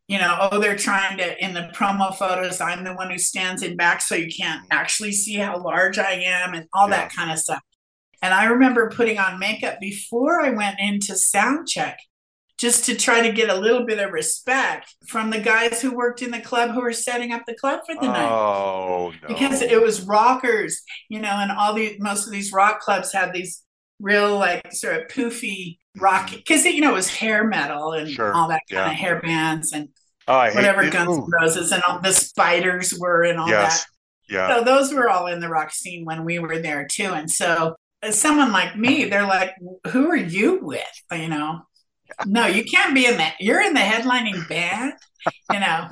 [0.09, 3.63] you know, oh, they're trying to, in the promo photos, I'm the one who stands
[3.63, 6.97] in back so you can't actually see how large I am and all yeah.
[6.97, 7.63] that kind of stuff.
[8.23, 11.99] And I remember putting on makeup before I went into sound check
[12.59, 16.23] just to try to get a little bit of respect from the guys who worked
[16.23, 18.31] in the club who were setting up the club for the night.
[18.31, 19.29] Oh, no.
[19.29, 23.35] Because it was rockers, you know, and all the most of these rock clubs had
[23.35, 23.63] these
[24.01, 28.33] real like sort of poofy rock because you know it was hair metal and sure.
[28.33, 28.91] all that kind yeah.
[28.91, 29.89] of hair bands and
[30.29, 33.85] oh, whatever Guns N' Roses and all the spiders were and all yes.
[33.85, 33.91] that.
[34.29, 34.57] Yeah.
[34.57, 37.11] So those were all in the rock scene when we were there too.
[37.13, 39.55] And so as someone like me, they're like,
[39.89, 40.83] who are you with?
[41.11, 41.61] Uh, you know,
[42.27, 43.37] no, you can't be in that.
[43.41, 44.95] You're in the headlining band,
[45.53, 45.89] you know.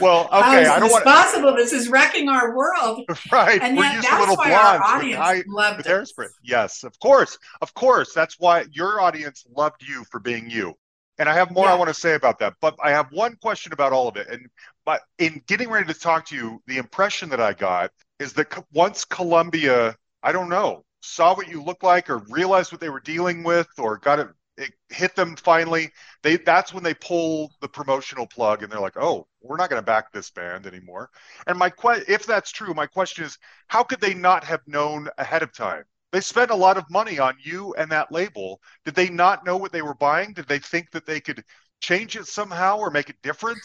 [0.00, 1.54] Well, okay, I don't want possible.
[1.54, 3.60] This is wrecking our world, right?
[3.62, 6.28] And used to little blondes audience loved with hairspray.
[6.42, 8.12] Yes, of course, of course.
[8.12, 10.74] That's why your audience loved you for being you.
[11.18, 11.72] And I have more yeah.
[11.72, 14.28] I want to say about that, but I have one question about all of it.
[14.28, 14.46] And
[14.84, 18.52] but in getting ready to talk to you, the impression that I got is that
[18.72, 23.00] once Columbia, I don't know, saw what you looked like or realized what they were
[23.00, 25.90] dealing with or got it it hit them finally.
[26.22, 29.80] They that's when they pull the promotional plug and they're like, "Oh, we're not going
[29.80, 31.10] to back this band anymore."
[31.46, 33.38] And my que- if that's true, my question is,
[33.68, 35.84] how could they not have known ahead of time?
[36.12, 38.60] They spent a lot of money on you and that label.
[38.84, 40.32] Did they not know what they were buying?
[40.32, 41.44] Did they think that they could
[41.80, 43.58] change it somehow or make it different?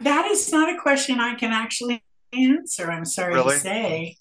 [0.00, 2.02] That is not a question I can actually
[2.32, 2.90] answer.
[2.90, 3.54] I'm sorry really?
[3.54, 4.16] to say,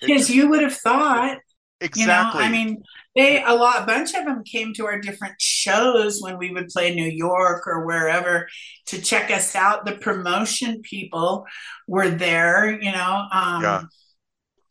[0.00, 1.38] because you would have thought
[1.80, 2.02] Exactly.
[2.02, 2.82] You know, I mean,
[3.14, 6.68] they a lot, a bunch of them came to our different shows when we would
[6.68, 8.48] play New York or wherever
[8.86, 9.86] to check us out.
[9.86, 11.46] The promotion people
[11.86, 12.80] were there.
[12.80, 13.82] You know, um, yeah.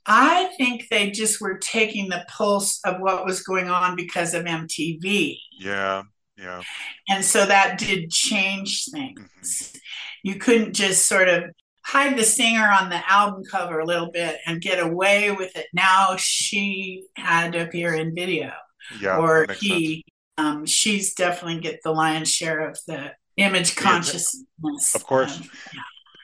[0.06, 4.46] I think they just were taking the pulse of what was going on because of
[4.46, 5.38] MTV.
[5.60, 6.04] Yeah.
[6.38, 6.62] Yeah.
[7.10, 9.20] And so that did change things.
[9.44, 9.78] Mm-hmm.
[10.24, 11.46] You couldn't just sort of
[11.88, 15.68] hide the singer on the album cover a little bit and get away with it.
[15.74, 18.52] Now she had to appear in video.
[19.00, 19.18] Yeah.
[19.18, 20.04] Or he
[20.38, 24.96] um, she's definitely get the lion's share of the image consciousness.
[24.96, 25.40] Of course.
[25.74, 25.82] yeah.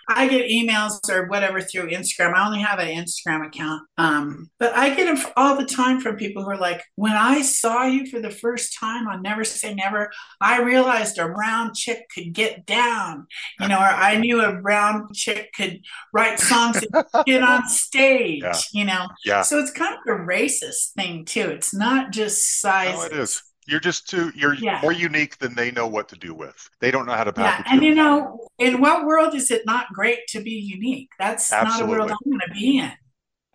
[0.07, 2.33] I get emails or whatever through Instagram.
[2.33, 3.83] I only have an Instagram account.
[3.97, 7.41] Um, but I get them all the time from people who are like, when I
[7.41, 12.05] saw you for the first time on Never Say Never, I realized a round chick
[12.13, 13.27] could get down,
[13.59, 15.81] you know, or I knew a round chick could
[16.13, 18.59] write songs and get on stage, yeah.
[18.73, 19.07] you know.
[19.25, 19.41] Yeah.
[19.41, 21.49] So it's kind of a racist thing too.
[21.49, 22.95] It's not just size.
[22.95, 23.41] No, it is.
[23.67, 24.79] You're just too you're yeah.
[24.81, 26.69] more unique than they know what to do with.
[26.79, 27.65] They don't know how to package.
[27.67, 31.09] Yeah, and you know, in what world is it not great to be unique?
[31.19, 31.79] That's absolutely.
[31.79, 32.91] not a world I'm going to be in.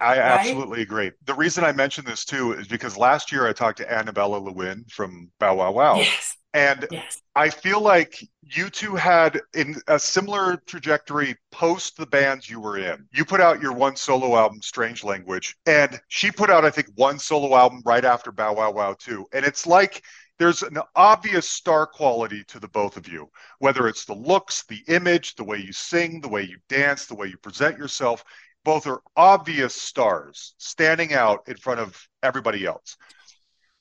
[0.01, 0.18] I right?
[0.18, 1.11] absolutely agree.
[1.24, 4.84] The reason I mention this too is because last year I talked to Annabella Lwin
[4.88, 5.96] from Bow Wow Wow.
[5.96, 6.36] Yes.
[6.55, 7.20] And yes.
[7.34, 12.78] I feel like you two had in a similar trajectory post the bands you were
[12.78, 13.07] in.
[13.12, 16.88] You put out your one solo album, Strange Language, and she put out, I think,
[16.94, 19.26] one solo album right after Bow Wow Wow too.
[19.32, 20.03] And it's like
[20.38, 23.28] there's an obvious star quality to the both of you,
[23.59, 27.14] whether it's the looks, the image, the way you sing, the way you dance, the
[27.14, 28.24] way you present yourself.
[28.64, 32.96] Both are obvious stars standing out in front of everybody else.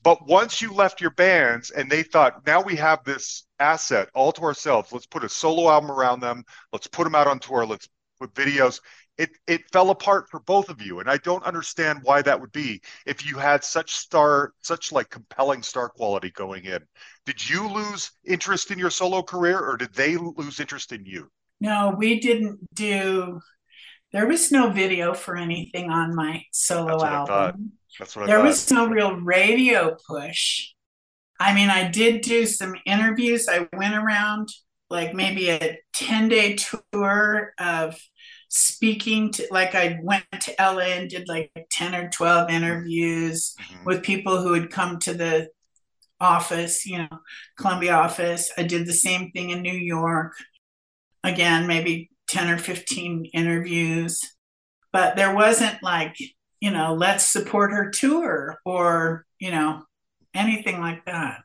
[0.03, 4.31] But once you left your bands and they thought, now we have this asset all
[4.31, 7.65] to ourselves, let's put a solo album around them, let's put them out on tour,
[7.65, 8.79] let's put videos.
[9.17, 12.51] It it fell apart for both of you, and I don't understand why that would
[12.51, 12.81] be.
[13.05, 16.83] If you had such star, such like compelling star quality going in,
[17.25, 21.29] did you lose interest in your solo career, or did they lose interest in you?
[21.59, 23.41] No, we didn't do.
[24.17, 27.73] There was no video for anything on my solo album.
[27.99, 30.69] That's what there was no real radio push.
[31.39, 33.47] I mean, I did do some interviews.
[33.47, 34.49] I went around
[34.89, 37.95] like maybe a 10 day tour of
[38.49, 43.85] speaking to, like, I went to LA and did like 10 or 12 interviews mm-hmm.
[43.85, 45.49] with people who had come to the
[46.19, 47.19] office, you know,
[47.55, 48.51] Columbia office.
[48.57, 50.33] I did the same thing in New York.
[51.23, 54.19] Again, maybe 10 or 15 interviews.
[54.91, 56.15] But there wasn't like
[56.59, 59.83] you know, let's support her tour or, you know,
[60.33, 61.41] anything like that.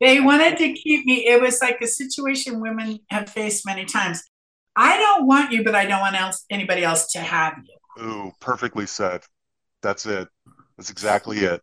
[0.00, 1.26] They wanted to keep me.
[1.26, 4.22] It was like a situation women have faced many times.
[4.76, 8.04] I don't want you, but I don't want else anybody else to have you.
[8.04, 9.22] Ooh, perfectly said.
[9.82, 10.28] That's it.
[10.76, 11.62] That's exactly it.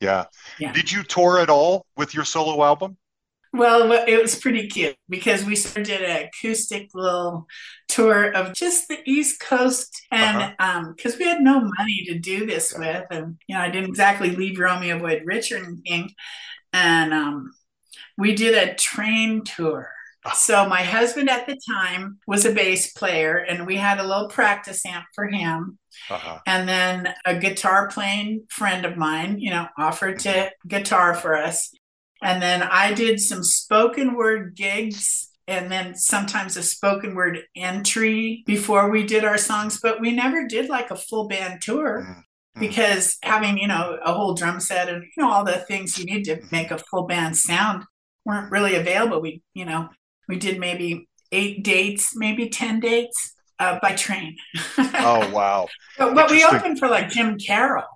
[0.00, 0.24] Yeah.
[0.58, 0.72] yeah.
[0.72, 2.96] Did you tour at all with your solo album?
[3.56, 7.46] Well, it was pretty cute because we sort of did an acoustic little
[7.88, 10.54] tour of just the East Coast, and
[10.96, 11.12] because uh-huh.
[11.12, 14.36] um, we had no money to do this with, and you know, I didn't exactly
[14.36, 16.10] leave Romeo Void rich or anything,
[16.72, 17.52] and um,
[18.18, 19.90] we did a train tour.
[20.26, 20.32] Ah.
[20.32, 24.28] So my husband at the time was a bass player, and we had a little
[24.28, 25.78] practice amp for him.
[26.10, 26.40] Uh-huh.
[26.46, 31.72] And then a guitar playing friend of mine, you know, offered to guitar for us.
[32.26, 38.42] And then I did some spoken word gigs and then sometimes a spoken word entry
[38.46, 42.60] before we did our songs, but we never did like a full band tour mm-hmm.
[42.60, 46.04] because having, you know, a whole drum set and, you know, all the things you
[46.04, 47.84] need to make a full band sound
[48.24, 49.20] weren't really available.
[49.20, 49.88] We, you know,
[50.28, 54.36] we did maybe eight dates, maybe 10 dates uh, by train.
[54.78, 55.68] oh, wow.
[55.96, 57.95] but, but we opened for like Jim Carroll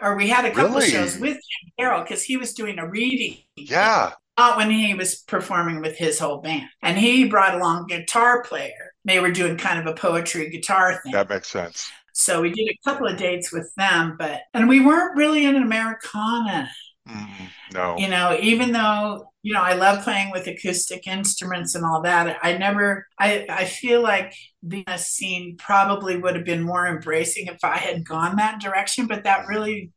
[0.00, 0.90] or we had a couple really?
[0.90, 3.38] shows with Jim Carroll because he was doing a reading.
[3.56, 4.12] Yeah.
[4.38, 6.68] Not when he was performing with his whole band.
[6.82, 8.92] And he brought along a guitar player.
[9.04, 11.12] They were doing kind of a poetry guitar thing.
[11.12, 11.90] That makes sense.
[12.12, 15.54] So we did a couple of dates with them, but and we weren't really in
[15.54, 16.68] an Americana.
[17.08, 17.96] Mm, no.
[17.96, 22.36] You know, even though, you know, I love playing with acoustic instruments and all that,
[22.42, 27.64] I never I I feel like the scene probably would have been more embracing if
[27.64, 29.90] I had gone that direction, but that really,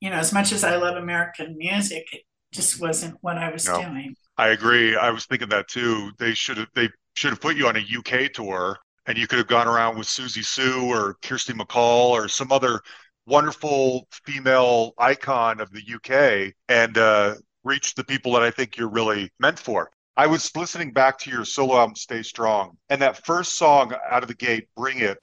[0.00, 2.22] you know, as much as I love American music, it
[2.52, 4.16] just wasn't what I was no, doing.
[4.36, 4.96] I agree.
[4.96, 6.10] I was thinking that too.
[6.18, 8.76] They should have they should have put you on a UK tour
[9.06, 12.80] and you could have gone around with Siouxsie Sioux or Kirsty MacColl or some other
[13.26, 17.36] wonderful female icon of the UK and uh,
[17.68, 19.90] reach the people that I think you're really meant for.
[20.16, 24.22] I was listening back to your solo album, Stay Strong, and that first song out
[24.22, 25.18] of the gate, Bring It.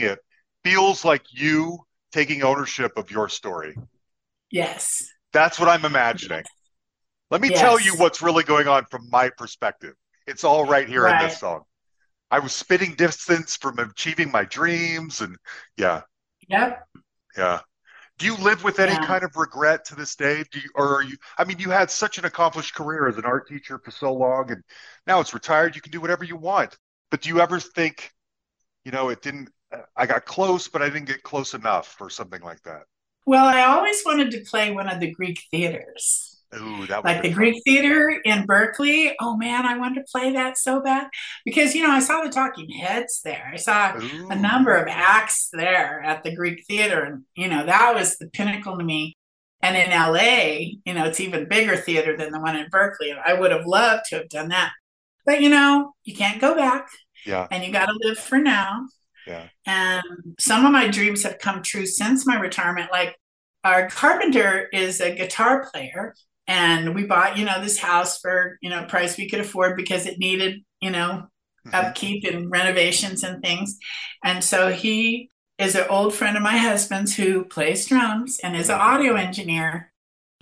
[0.00, 0.18] It
[0.64, 1.78] feels like you
[2.12, 3.76] taking ownership of your story.
[4.50, 5.10] Yes.
[5.32, 6.44] That's what I'm imagining.
[7.30, 7.60] Let me yes.
[7.60, 9.94] tell you what's really going on from my perspective.
[10.26, 11.20] It's all right here right.
[11.20, 11.62] in this song.
[12.30, 15.36] I was spitting distance from achieving my dreams and
[15.76, 16.02] yeah.
[16.48, 16.86] Yep.
[17.36, 17.60] Yeah.
[18.18, 19.06] Do you live with any yeah.
[19.06, 20.42] kind of regret to this day?
[20.50, 23.24] Do you, or are you, I mean, you had such an accomplished career as an
[23.24, 24.62] art teacher for so long and
[25.06, 25.76] now it's retired.
[25.76, 26.76] You can do whatever you want.
[27.10, 28.10] But do you ever think,
[28.84, 29.50] you know, it didn't,
[29.96, 32.82] I got close, but I didn't get close enough or something like that?
[33.24, 36.36] Well, I always wanted to play one of the Greek theaters.
[36.54, 37.36] Ooh, that like the fun.
[37.36, 39.14] Greek Theater in Berkeley.
[39.20, 41.08] Oh man, I wanted to play that so bad
[41.44, 43.50] because you know I saw the Talking Heads there.
[43.52, 44.28] I saw Ooh.
[44.28, 48.28] a number of acts there at the Greek Theater, and you know that was the
[48.28, 49.16] pinnacle to me.
[49.60, 53.12] And in LA, you know, it's even bigger theater than the one in Berkeley.
[53.12, 54.72] I would have loved to have done that,
[55.24, 56.88] but you know, you can't go back.
[57.24, 57.48] Yeah.
[57.50, 58.86] And you got to live for now.
[59.26, 59.48] Yeah.
[59.66, 60.02] And
[60.38, 62.90] some of my dreams have come true since my retirement.
[62.92, 63.16] Like
[63.64, 66.14] our carpenter is a guitar player
[66.46, 70.06] and we bought you know this house for you know price we could afford because
[70.06, 71.26] it needed you know
[71.66, 71.74] mm-hmm.
[71.74, 73.76] upkeep and renovations and things
[74.24, 78.68] and so he is an old friend of my husband's who plays drums and is
[78.68, 79.92] an audio engineer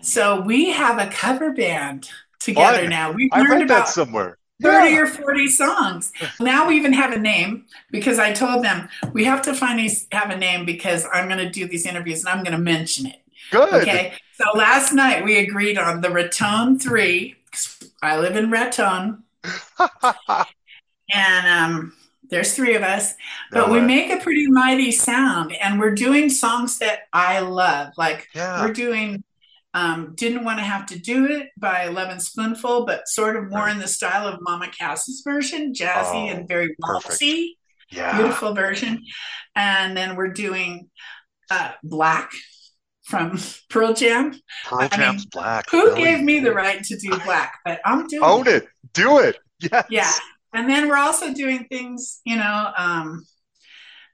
[0.01, 2.09] so we have a cover band
[2.41, 5.01] together now we've learned I read about that somewhere 30 yeah.
[5.01, 6.13] or 40 songs.
[6.41, 10.31] Now we even have a name because I told them we have to finally have
[10.31, 13.21] a name because I'm going to do these interviews and I'm going to mention it.
[13.51, 13.75] Good.
[13.75, 14.15] Okay.
[14.35, 17.37] So last night we agreed on the Raton 3.
[18.03, 19.23] I live in Raton.
[21.13, 21.93] and um,
[22.31, 23.15] there's three of us,
[23.53, 25.53] but no we make a pretty mighty sound.
[25.53, 27.93] And we're doing songs that I love.
[27.97, 28.65] Like yeah.
[28.65, 29.23] we're doing
[29.75, 33.65] um, Didn't Want to Have to Do It by Lovin' Spoonful, but sort of more
[33.65, 33.73] right.
[33.73, 37.51] in the style of Mama Cass's version, jazzy oh, and very waltzy.
[37.91, 38.17] Yeah.
[38.17, 39.03] Beautiful version.
[39.55, 40.89] And then we're doing
[41.51, 42.31] uh, Black
[43.05, 44.35] from Pearl Jam.
[44.65, 45.71] Pearl Jam's mean, black.
[45.71, 46.03] Who really?
[46.03, 47.59] gave me the right to do black?
[47.65, 48.69] But I'm doing Own it.
[48.93, 49.37] Do it.
[49.61, 49.87] Yes.
[49.91, 50.13] Yeah.
[50.53, 53.25] And then we're also doing things, you know, um,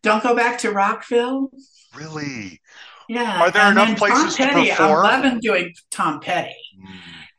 [0.02, 1.50] don't go back to Rockville.
[1.94, 2.60] Really?
[3.10, 3.42] Yeah.
[3.42, 5.04] Are there and enough places Tom Petty, to perform?
[5.04, 6.54] I'm loving doing Tom Petty.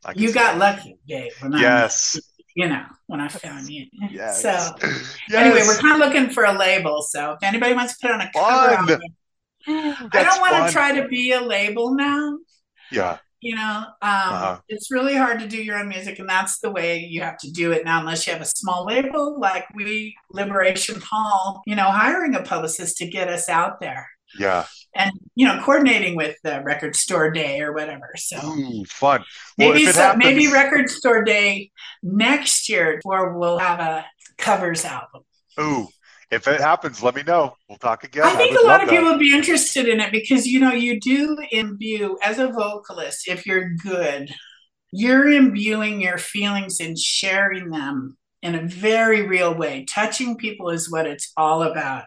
[0.06, 1.32] Mm, you got lucky, Dave.
[1.50, 2.18] yes.
[2.18, 3.86] I, you know, when I found you.
[4.10, 4.42] Yes.
[4.42, 4.50] So
[4.82, 5.16] yes.
[5.32, 7.00] anyway, we're kind of looking for a label.
[7.00, 9.00] So if anybody wants to put on a cover album,
[9.66, 12.36] I don't want to try to be a label now.
[12.90, 13.16] Yeah.
[13.40, 14.60] You know, um, uh-huh.
[14.68, 17.50] it's really hard to do your own music, and that's the way you have to
[17.50, 21.86] do it now, unless you have a small label like we, Liberation Hall, you know,
[21.86, 24.06] hiring a publicist to get us out there.
[24.38, 24.66] Yeah.
[24.94, 28.10] And, you know, coordinating with the record store day or whatever.
[28.16, 29.24] So Ooh, fun.
[29.56, 30.24] Well, maybe, so, happens...
[30.24, 31.70] maybe record store day
[32.02, 34.04] next year where we'll have a
[34.36, 35.22] covers album.
[35.58, 35.88] Ooh,
[36.30, 37.54] if it happens, let me know.
[37.68, 38.24] We'll talk again.
[38.24, 38.94] I think I a lot of that.
[38.94, 43.28] people would be interested in it because you know you do imbue as a vocalist
[43.28, 44.30] if you're good,
[44.92, 49.84] you're imbuing your feelings and sharing them in a very real way.
[49.84, 52.04] Touching people is what it's all about.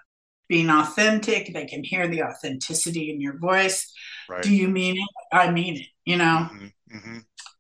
[0.48, 3.92] Being authentic, they can hear the authenticity in your voice.
[4.30, 4.44] Right.
[4.44, 5.10] Do you mean it?
[5.36, 5.88] I mean it.
[6.06, 6.50] You know.
[6.52, 6.98] Mm-hmm.
[6.98, 7.18] Mm-hmm.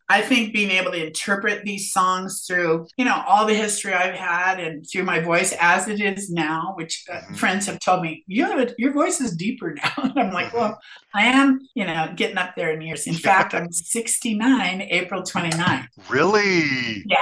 [0.07, 4.13] I think being able to interpret these songs through, you know, all the history I've
[4.13, 7.33] had and through my voice as it is now, which uh, mm-hmm.
[7.33, 9.93] friends have told me, you have a, your voice is deeper now.
[10.15, 10.79] And I'm like, well,
[11.13, 13.07] I am, you know, getting up there in years.
[13.07, 15.89] In fact, I'm 69, April 29.
[16.07, 17.03] Really?
[17.07, 17.17] Yeah.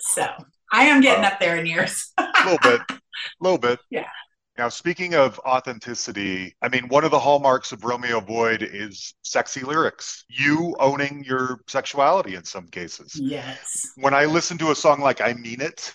[0.00, 0.26] So
[0.72, 2.12] I am getting uh, up there in years.
[2.18, 2.80] A little bit.
[2.90, 3.00] A
[3.40, 3.78] little bit.
[3.90, 4.08] Yeah.
[4.56, 9.62] Now, speaking of authenticity, I mean, one of the hallmarks of Romeo Void is sexy
[9.62, 13.18] lyrics, you owning your sexuality in some cases.
[13.20, 13.92] Yes.
[13.96, 15.92] When I listen to a song like I Mean It,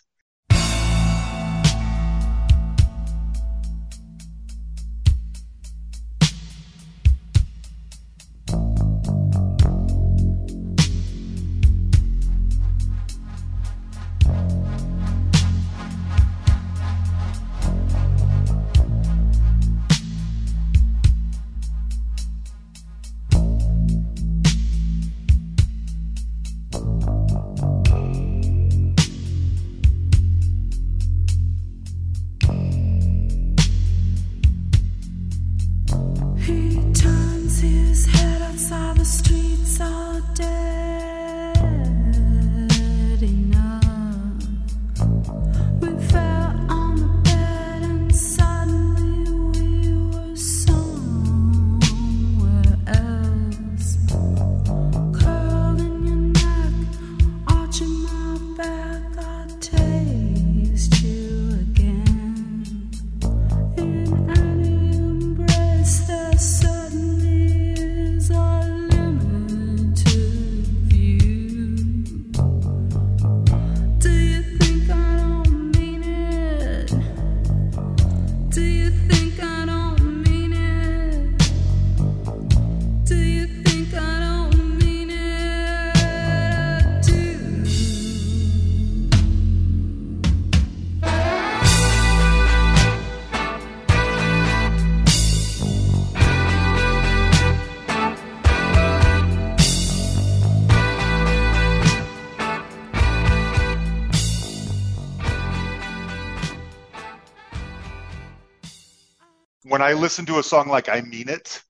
[109.80, 111.64] when I listen to a song like I Mean It,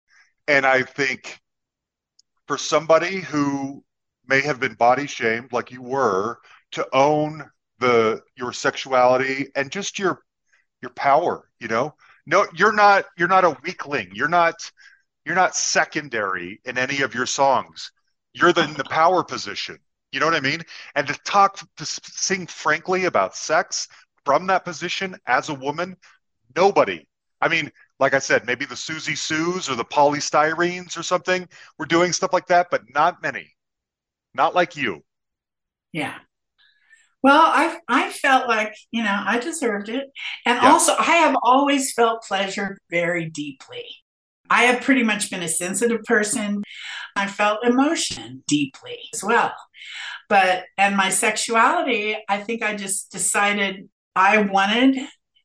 [0.47, 1.39] and I think
[2.47, 3.83] for somebody who
[4.25, 6.39] may have been body shamed like you were
[6.71, 7.47] to own
[7.77, 10.23] the your sexuality and just your
[10.81, 11.93] your power, you know?
[12.25, 14.09] No, you're not you're not a weakling.
[14.15, 14.55] You're not
[15.23, 17.91] you're not secondary in any of your songs.
[18.33, 19.77] You're the, in the power position.
[20.11, 20.63] You know what I mean?
[20.95, 23.87] And to talk to sing frankly about sex
[24.25, 25.95] from that position as a woman,
[26.55, 27.05] nobody.
[27.41, 31.85] I mean, like I said, maybe the Susie Sues or the polystyrenes or something were
[31.85, 33.55] doing stuff like that, but not many.
[34.33, 35.03] Not like you.
[35.91, 36.15] Yeah.
[37.21, 40.05] Well, I I felt like you know I deserved it,
[40.45, 40.71] and yeah.
[40.71, 43.85] also I have always felt pleasure very deeply.
[44.49, 46.63] I have pretty much been a sensitive person.
[47.15, 49.53] I felt emotion deeply as well,
[50.29, 54.97] but and my sexuality, I think I just decided I wanted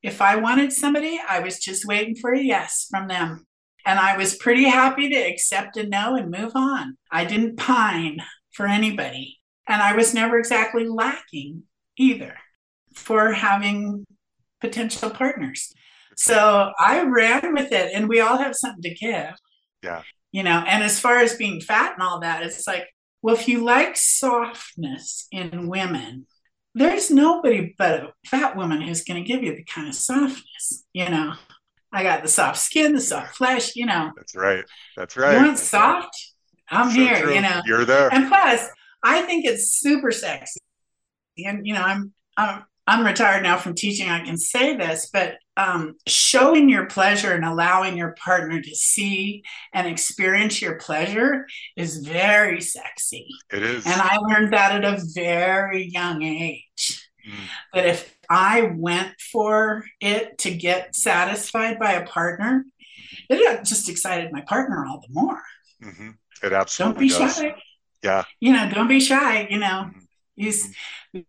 [0.04, 3.46] if I wanted somebody, I was just waiting for a yes from them.
[3.86, 6.98] And I was pretty happy to accept a no and move on.
[7.10, 8.18] I didn't pine
[8.52, 9.38] for anybody.
[9.66, 11.62] And I was never exactly lacking
[11.96, 12.36] either
[12.94, 14.04] for having
[14.60, 15.72] potential partners.
[16.16, 19.34] So I ran with it, and we all have something to give.
[19.82, 20.02] Yeah.
[20.32, 22.88] You know, and as far as being fat and all that, it's like,
[23.22, 26.26] well, if you like softness in women,
[26.74, 30.84] there's nobody but a fat woman who's going to give you the kind of softness.
[30.92, 31.34] You know,
[31.92, 33.76] I got the soft skin, the soft flesh.
[33.76, 34.64] You know, that's right.
[34.96, 35.38] That's right.
[35.38, 36.14] You want soft?
[36.68, 37.20] I'm so here.
[37.20, 37.34] True.
[37.34, 38.12] You know, you're there.
[38.12, 38.68] And plus,
[39.02, 40.60] I think it's super sexy.
[41.44, 44.10] And you know, I'm I'm I'm retired now from teaching.
[44.10, 49.42] I can say this, but um, showing your pleasure and allowing your partner to see
[49.72, 53.28] and experience your pleasure is very sexy.
[53.50, 53.86] It is.
[53.86, 57.08] And I learned that at a very young age.
[57.26, 57.48] Mm.
[57.72, 62.66] That if I went for it to get satisfied by a partner,
[63.30, 65.40] it just excited my partner all the more.
[65.82, 66.10] Mm-hmm.
[66.42, 67.36] It absolutely Don't be does.
[67.36, 67.54] shy.
[68.02, 68.24] Yeah.
[68.40, 69.46] You know, don't be shy.
[69.48, 69.90] You know,
[70.36, 70.42] mm-hmm.
[70.42, 71.20] mm-hmm.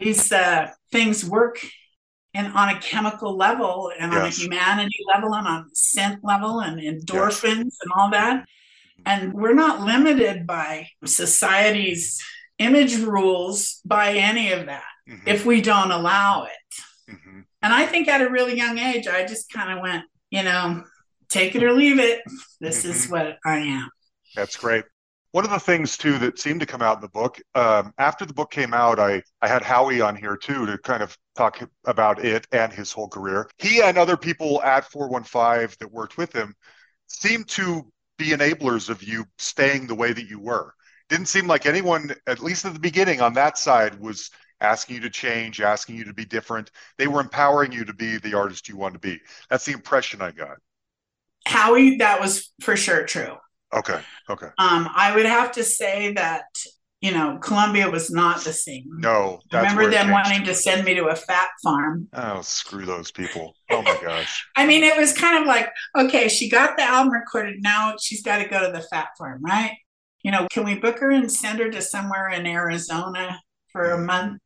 [0.00, 1.64] These uh, things work
[2.34, 4.20] and on a chemical level and yes.
[4.20, 7.78] on a humanity level and on scent level and endorphins yes.
[7.82, 8.46] and all that.
[9.06, 12.22] And we're not limited by society's
[12.58, 15.28] image rules by any of that mm-hmm.
[15.28, 17.12] if we don't allow it.
[17.12, 17.40] Mm-hmm.
[17.62, 20.84] And I think at a really young age, I just kind of went, you know,
[21.28, 22.22] take it or leave it.
[22.60, 23.12] This is mm-hmm.
[23.12, 23.88] what I am.
[24.34, 24.84] That's great.
[25.34, 28.24] One of the things too that seemed to come out in the book um, after
[28.24, 31.68] the book came out, I I had Howie on here too to kind of talk
[31.86, 33.50] about it and his whole career.
[33.58, 36.54] He and other people at 415 that worked with him
[37.08, 37.82] seemed to
[38.16, 40.72] be enablers of you staying the way that you were.
[41.08, 44.30] Didn't seem like anyone, at least at the beginning on that side, was
[44.60, 46.70] asking you to change, asking you to be different.
[46.96, 49.18] They were empowering you to be the artist you want to be.
[49.50, 50.58] That's the impression I got.
[51.44, 53.38] Howie, that was for sure true.
[53.74, 54.00] Okay.
[54.30, 54.46] Okay.
[54.58, 56.44] Um, I would have to say that
[57.00, 58.84] you know Columbia was not the same.
[58.98, 62.08] No, remember them wanting to send me to a fat farm.
[62.12, 63.54] Oh, screw those people!
[63.70, 64.46] Oh my gosh.
[64.56, 67.56] I mean, it was kind of like, okay, she got the album recorded.
[67.60, 69.72] Now she's got to go to the fat farm, right?
[70.22, 73.38] You know, can we book her and send her to somewhere in Arizona
[73.70, 74.40] for a month?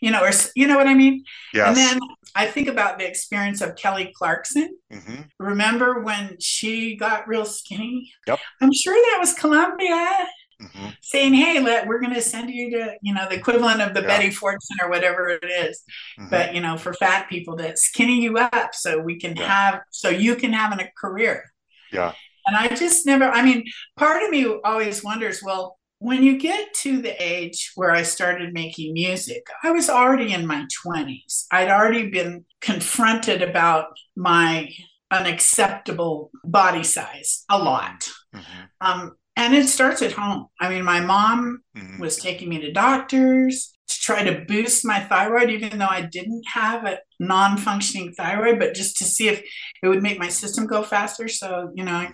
[0.00, 1.24] You know, or you know what I mean?
[1.52, 1.68] Yes.
[1.68, 2.00] And then
[2.34, 4.76] I think about the experience of Kelly Clarkson.
[4.92, 5.22] Mm-hmm.
[5.38, 8.12] Remember when she got real skinny?
[8.26, 8.38] Yep.
[8.60, 10.26] I'm sure that was Columbia
[10.60, 10.88] mm-hmm.
[11.00, 14.00] saying, "Hey, let we're going to send you to you know the equivalent of the
[14.00, 14.06] yeah.
[14.06, 15.82] Betty Ford Center, whatever it is,
[16.18, 16.30] mm-hmm.
[16.30, 19.46] but you know for fat people that skinny you up so we can yeah.
[19.46, 21.52] have so you can have a career."
[21.92, 22.12] Yeah.
[22.46, 23.24] And I just never.
[23.24, 23.64] I mean,
[23.96, 28.52] part of me always wonders, well when you get to the age where I started
[28.52, 31.46] making music, I was already in my 20s.
[31.50, 34.68] I'd already been confronted about my
[35.10, 38.06] unacceptable body size a lot.
[38.34, 38.62] Mm-hmm.
[38.82, 40.48] Um, and it starts at home.
[40.60, 41.98] I mean, my mom mm-hmm.
[41.98, 46.44] was taking me to doctors to try to boost my thyroid, even though I didn't
[46.52, 49.42] have a non functioning thyroid, but just to see if
[49.82, 51.28] it would make my system go faster.
[51.28, 52.08] So, you know,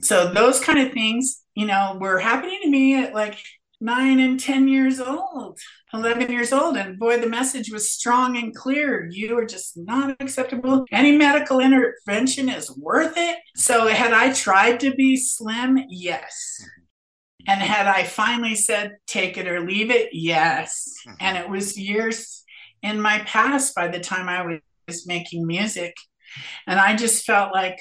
[0.00, 3.36] so those kind of things, you know, were happening to me at like
[3.80, 5.58] nine and 10 years old,
[5.92, 6.76] 11 years old.
[6.76, 9.08] And boy, the message was strong and clear.
[9.10, 10.84] You are just not acceptable.
[10.92, 13.38] Any medical intervention is worth it.
[13.56, 15.80] So, had I tried to be slim?
[15.88, 16.64] Yes.
[17.48, 20.10] And had I finally said, take it or leave it?
[20.12, 20.94] Yes.
[21.08, 21.16] Mm-hmm.
[21.18, 22.44] And it was years
[22.84, 25.96] in my past by the time I was making music.
[26.68, 27.80] And I just felt like,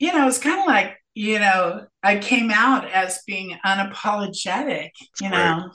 [0.00, 5.20] you know, it's kind of like, you know, I came out as being unapologetic, That's
[5.20, 5.38] you great.
[5.38, 5.70] know.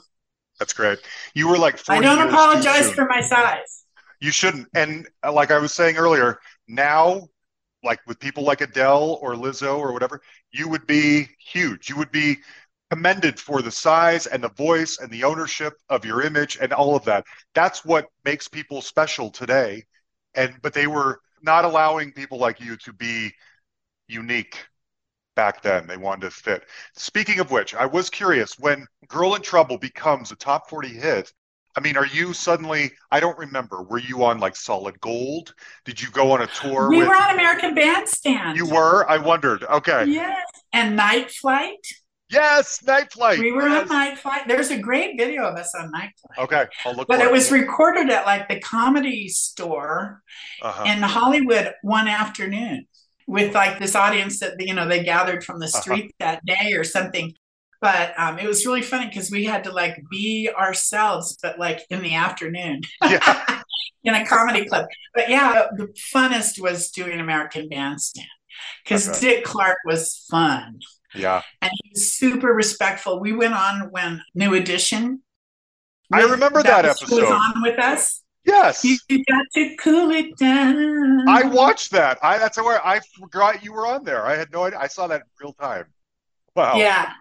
[0.58, 0.98] That's great.
[1.34, 3.84] You were like, I don't apologize for my size.
[4.20, 4.68] You shouldn't.
[4.74, 7.28] And uh, like I was saying earlier, now
[7.82, 10.20] like with people like Adele or Lizzo or whatever,
[10.52, 11.88] you would be huge.
[11.88, 12.38] You would be
[12.90, 16.96] commended for the size and the voice and the ownership of your image and all
[16.96, 17.24] of that.
[17.54, 19.84] That's what makes people special today.
[20.34, 23.32] And but they were not allowing people like you to be
[24.08, 24.56] unique
[25.36, 25.86] back then.
[25.86, 26.64] They wanted to fit.
[26.94, 31.32] Speaking of which, I was curious when Girl in Trouble becomes a top 40 hit.
[31.76, 35.54] I mean, are you suddenly, I don't remember, were you on like Solid Gold?
[35.84, 36.88] Did you go on a tour?
[36.88, 38.56] We with, were on American Bandstand.
[38.56, 39.08] You were?
[39.08, 39.62] I wondered.
[39.64, 40.06] Okay.
[40.06, 40.46] Yes.
[40.72, 41.86] And Night Flight.
[42.30, 43.38] Yes, Night Flight.
[43.38, 43.82] We were yes.
[43.82, 44.48] on Night Flight.
[44.48, 46.44] There's a great video of us on Night Flight.
[46.44, 47.06] Okay, I'll look.
[47.06, 50.22] But it, it was recorded at like the Comedy Store
[50.62, 50.84] uh-huh.
[50.86, 52.86] in Hollywood one afternoon
[53.26, 56.38] with like this audience that you know they gathered from the street uh-huh.
[56.42, 57.34] that day or something.
[57.80, 61.82] But um, it was really funny because we had to like be ourselves, but like
[61.90, 62.82] in the afternoon.
[63.02, 63.62] Yeah.
[64.06, 64.86] in a comedy club.
[65.14, 68.28] But yeah, the funnest was doing American Bandstand
[68.82, 69.20] because okay.
[69.20, 70.78] Dick Clark was fun.
[71.14, 71.42] Yeah.
[71.60, 73.20] And he was super respectful.
[73.20, 75.22] We went on when New Edition.
[76.12, 77.22] I remember that, that episode.
[77.22, 78.22] Was on with us.
[78.46, 78.84] Yes.
[78.84, 81.28] You got to cool it down.
[81.28, 82.18] I watched that.
[82.22, 84.24] I that's where I forgot you were on there.
[84.24, 84.78] I had no idea.
[84.78, 85.86] I saw that in real time.
[86.54, 86.76] Wow.
[86.76, 87.12] Yeah.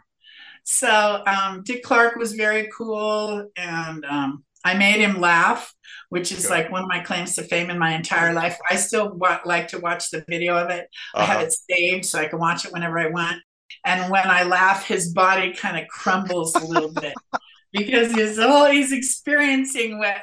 [0.64, 5.74] So um, Dick Clark was very cool, and um, I made him laugh,
[6.10, 8.58] which is like one of my claims to fame in my entire life.
[8.70, 10.90] I still wa- like to watch the video of it.
[11.14, 11.24] Uh-huh.
[11.24, 11.46] I have uh-huh.
[11.46, 13.42] it saved so I can watch it whenever I want.
[13.84, 17.14] And when I laugh, his body kind of crumbles a little bit
[17.72, 20.18] because he's oh he's experiencing what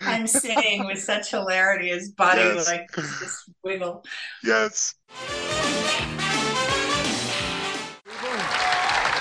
[0.00, 1.88] I'm saying with such hilarity.
[1.88, 2.68] His body yes.
[2.68, 4.04] like just wiggle.
[4.44, 4.94] Yes.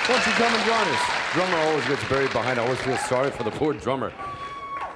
[0.09, 1.33] Won't you come and join us?
[1.33, 2.59] Drummer always gets buried behind.
[2.59, 4.13] I always feel sorry for the poor drummer.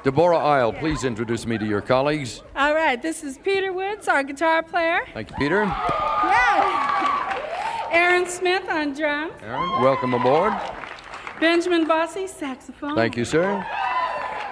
[0.03, 2.41] Debora Iyall, please introduce me to your colleagues.
[2.55, 5.01] All right, this is Peter Woods, our guitar player.
[5.13, 5.63] Thank you, Peter.
[5.63, 7.37] Yeah.
[7.91, 9.33] Aaron Smith on drums.
[9.43, 10.53] Aaron, welcome aboard.
[11.39, 12.95] Benjamin Bossi, saxophone.
[12.95, 13.65] Thank you, sir.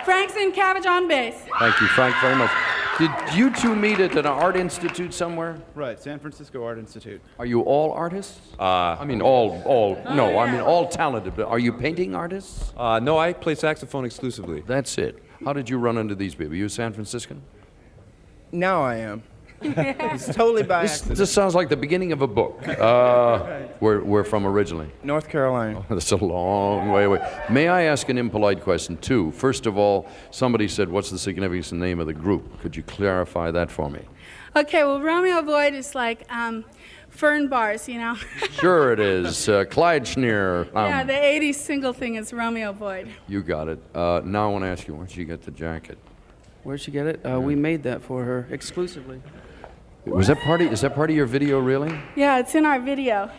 [0.10, 1.36] Frank Cabbage on bass.
[1.60, 2.50] Thank you, Frank, very much.
[2.98, 5.62] Did you two meet at an art institute somewhere?
[5.76, 7.22] Right, San Francisco Art Institute.
[7.38, 8.42] Are you all artists?
[8.60, 10.38] Uh, I mean, all, all, oh, no, yeah.
[10.40, 12.74] I mean, all talented, but are you painting artists?
[12.76, 14.64] Uh, no, I play saxophone exclusively.
[14.66, 15.24] That's it.
[15.46, 16.56] How did you run into these people?
[16.56, 17.44] You a San Franciscan?
[18.52, 19.22] Now I am.
[19.64, 21.18] it's totally by this, accident.
[21.18, 22.62] This sounds like the beginning of a book.
[22.80, 24.90] Uh, where we're from originally?
[25.04, 25.80] North Carolina.
[25.80, 27.20] Oh, that's a long way away.
[27.50, 29.32] May I ask an impolite question, too?
[29.32, 32.62] First of all, somebody said, What's the significance and name of the group?
[32.62, 34.02] Could you clarify that for me?
[34.56, 36.64] Okay, well, Romeo Void is like um,
[37.10, 38.16] fern bars, you know.
[38.52, 39.50] sure it is.
[39.50, 40.68] Uh, Clyde Schneer.
[40.76, 43.10] Um, yeah, the 80s single thing is Romeo Void.
[43.28, 43.80] You got it.
[43.94, 45.98] Uh, now I want to ask you, where'd you get the jacket?
[46.64, 47.26] Where'd she get it?
[47.26, 49.22] Uh, we made that for her exclusively.
[50.06, 51.98] Was that part of, is that part of your video, really?
[52.16, 53.30] Yeah, it's in our video.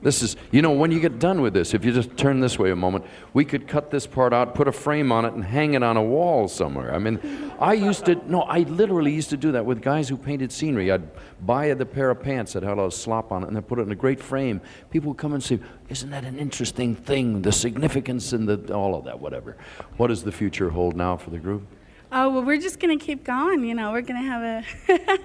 [0.00, 2.58] This is, you know, when you get done with this, if you just turn this
[2.58, 3.04] way a moment,
[3.34, 5.96] we could cut this part out, put a frame on it, and hang it on
[5.96, 6.94] a wall somewhere.
[6.94, 7.18] I mean,
[7.58, 10.92] I used to, no, I literally used to do that with guys who painted scenery.
[10.92, 11.08] I'd
[11.44, 13.62] buy the pair of pants that had a lot of slop on it, and then
[13.64, 14.60] put it in a great frame.
[14.90, 17.42] People would come and say, Isn't that an interesting thing?
[17.42, 19.56] The significance and the, all of that, whatever.
[19.96, 21.66] What does the future hold now for the group?
[22.10, 23.64] Oh, well, we're just going to keep going.
[23.64, 25.18] You know, we're going to have a,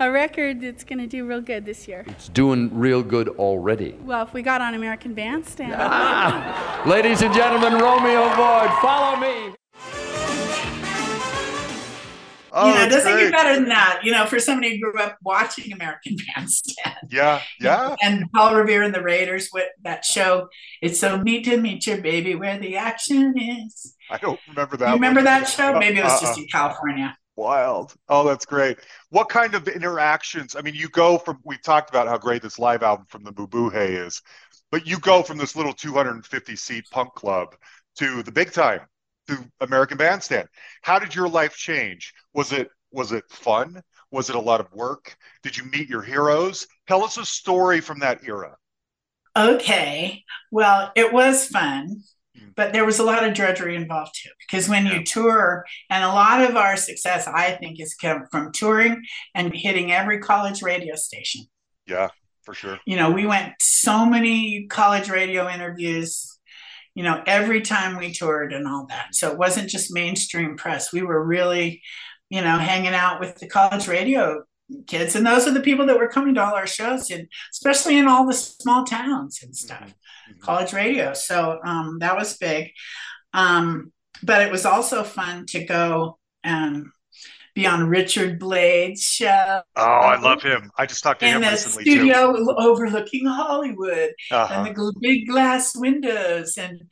[0.06, 2.04] a record that's going to do real good this year.
[2.08, 3.96] It's doing real good already.
[4.02, 5.74] Well, if we got on American Bandstand.
[5.76, 6.82] Ah.
[6.86, 9.54] Ladies and gentlemen, Romeo Void, follow me.
[12.58, 13.24] Oh, you know, it doesn't great.
[13.24, 14.00] get better than that.
[14.02, 16.96] You know, for somebody who grew up watching American Bandstand.
[17.10, 17.94] Yeah, yeah.
[18.02, 20.48] And Paul Revere and the Raiders, with that show,
[20.80, 23.94] it's so neat to meet your baby where the action is.
[24.10, 24.88] I don't remember that.
[24.88, 25.24] You remember one.
[25.26, 25.78] that show?
[25.78, 27.14] Maybe it was uh, just in California.
[27.36, 27.92] Wild.
[28.08, 28.78] Oh, that's great.
[29.10, 30.56] What kind of interactions?
[30.56, 33.32] I mean, you go from, we've talked about how great this live album from the
[33.34, 34.22] Mabuhay is,
[34.70, 37.54] but you go from this little 250 seat punk club
[37.98, 38.80] to the big time
[39.26, 40.48] through American Bandstand.
[40.82, 42.12] How did your life change?
[42.34, 43.82] Was it was it fun?
[44.10, 45.16] Was it a lot of work?
[45.42, 46.66] Did you meet your heroes?
[46.86, 48.56] Tell us a story from that era.
[49.36, 50.24] Okay.
[50.50, 52.02] Well, it was fun,
[52.38, 52.48] hmm.
[52.54, 54.30] but there was a lot of drudgery involved too.
[54.38, 58.52] Because when you tour, and a lot of our success, I think, is come from
[58.52, 59.02] touring
[59.34, 61.42] and hitting every college radio station.
[61.86, 62.08] Yeah,
[62.44, 62.78] for sure.
[62.86, 66.35] You know, we went so many college radio interviews
[66.96, 69.14] you know, every time we toured and all that.
[69.14, 70.94] So it wasn't just mainstream press.
[70.94, 71.82] We were really,
[72.30, 74.44] you know, hanging out with the college radio
[74.86, 75.14] kids.
[75.14, 78.08] And those are the people that were coming to all our shows, and especially in
[78.08, 80.40] all the small towns and stuff, mm-hmm.
[80.40, 81.12] college radio.
[81.12, 82.70] So um, that was big.
[83.34, 83.92] Um,
[84.22, 86.86] but it was also fun to go and
[87.56, 89.62] be on Richard Blade's show.
[89.74, 90.70] Oh, I love him.
[90.78, 92.54] I just talked to in him the studio too.
[92.56, 94.64] overlooking Hollywood Uh-huh.
[94.66, 96.82] and the big glass windows and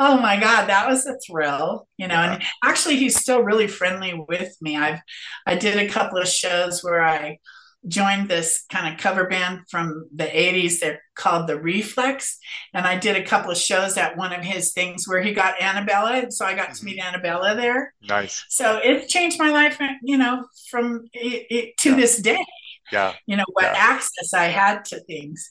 [0.00, 4.14] oh my god that was a thrill you know and actually he's still really friendly
[4.28, 4.98] with me i've
[5.46, 7.38] i did a couple of shows where i
[7.86, 12.38] joined this kind of cover band from the 80s they're called the reflex
[12.72, 15.60] and i did a couple of shows at one of his things where he got
[15.60, 16.86] annabella and so i got to mm-hmm.
[16.86, 18.44] meet annabella there Nice.
[18.48, 21.96] so it changed my life you know from it, it, to Yeah.
[21.96, 22.44] this day
[22.92, 23.14] Yeah.
[23.26, 23.74] you know what Yeah.
[23.76, 25.50] access i had to things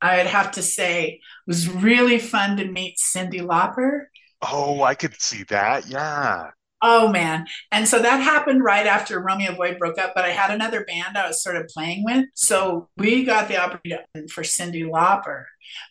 [0.00, 4.06] i would have to say it was really fun to meet cyndi lauper
[4.42, 5.86] Oh, I could see that.
[5.88, 6.50] Yeah.
[6.82, 7.46] Oh man.
[7.72, 11.16] And so that happened right after romeo void broke up but i had another band
[11.16, 12.26] i was sort of playing with.
[12.34, 15.44] So we got the opportunity for cyndi lauper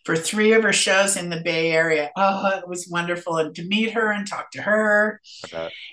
[0.04, 2.10] for three of her shows in the bay area.
[2.16, 5.20] Oh it was wonderful and to meet her and talk to her,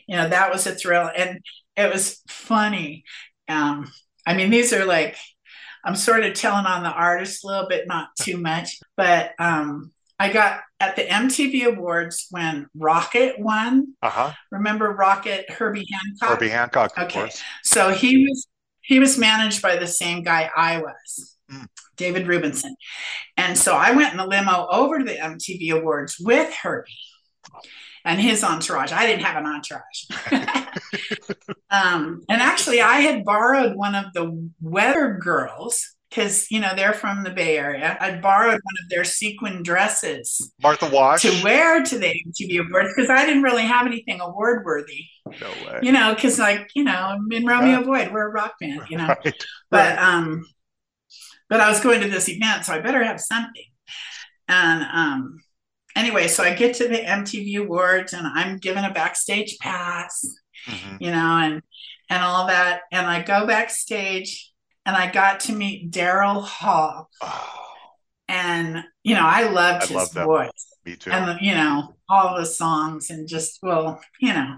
[0.07, 1.09] you know that was a thrill.
[1.15, 1.39] And
[1.75, 3.03] it was funny.
[3.47, 3.91] Um
[4.25, 5.17] i mean these are like
[5.83, 9.91] i'm sort of telling on the artist a little bit not too much but um
[10.23, 13.71] i got at the mtv awards when rockit won
[14.01, 14.31] Uh-huh.
[14.51, 17.19] remember rockit herbie hancock Herbie Hancock, of Okay.
[17.21, 17.41] course.
[17.63, 18.47] so he was
[18.81, 21.09] he was managed by the same guy I was,
[21.51, 21.67] Mm.
[21.97, 22.71] David Rubinson.
[23.37, 26.91] And so I went in the limo over to the MTV Awards with Herbie
[28.05, 28.91] and his entourage.
[28.91, 29.99] I didn't have an entourage.
[31.69, 36.93] um, and actually, I had borrowed one of the Weather Girls because you know they're
[36.93, 37.97] from the Bay Area.
[37.99, 41.21] I borrowed one of their sequin dresses Martha Wash.
[41.23, 45.05] to wear to the MTV Awards because I didn't really have anything award worthy
[45.41, 45.79] No way.
[45.81, 47.83] you know, because like you know, I'm in Romeo Yeah.
[47.83, 49.07] Void, we're a rock band, you know.
[49.07, 49.33] Right.
[49.71, 50.45] But um,
[51.49, 53.65] but I was going to this event, so I better have something.
[54.47, 55.41] And um,
[55.95, 60.25] anyway, so I get to the MTV Awards, and I'm given a backstage pass,
[60.67, 60.97] Mhm.
[61.01, 61.61] you know, and
[62.09, 64.51] and all that, and I go backstage,
[64.85, 67.59] and I got to meet Daryl Hall, Oh,
[68.27, 71.11] and you know, I loved I his love voice me too.
[71.11, 74.57] and you know all the songs and just well you know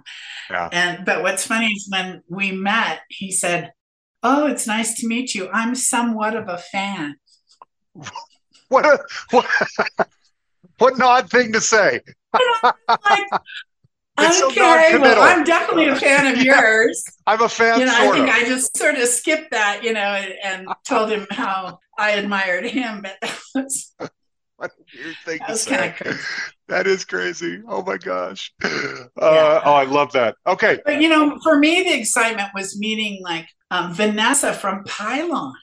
[0.50, 0.70] Yeah.
[0.72, 3.72] and but what's funny is when we met he said
[4.24, 7.16] oh it's nice to meet you i'm somewhat of a fan
[8.70, 9.00] what a
[9.30, 9.46] what,
[10.80, 12.02] what an odd thing to say.
[12.34, 12.74] like
[14.18, 17.94] It's so okay well i'm definitely a fan of yours I'm a fan, you know
[17.96, 18.36] i think of.
[18.36, 22.66] i just sort of skipped that you know and, and told him how i admired
[22.66, 23.94] him but that was,
[24.58, 25.90] What a weird thing that to say.
[25.90, 26.20] of crazy
[26.70, 27.62] That is crazy.
[27.68, 28.52] Oh my gosh.
[28.64, 30.36] Uh, Oh, I love that.
[30.48, 30.80] Okay.
[30.86, 35.54] but you know for me the excitement was meeting like um, vanessa from pylon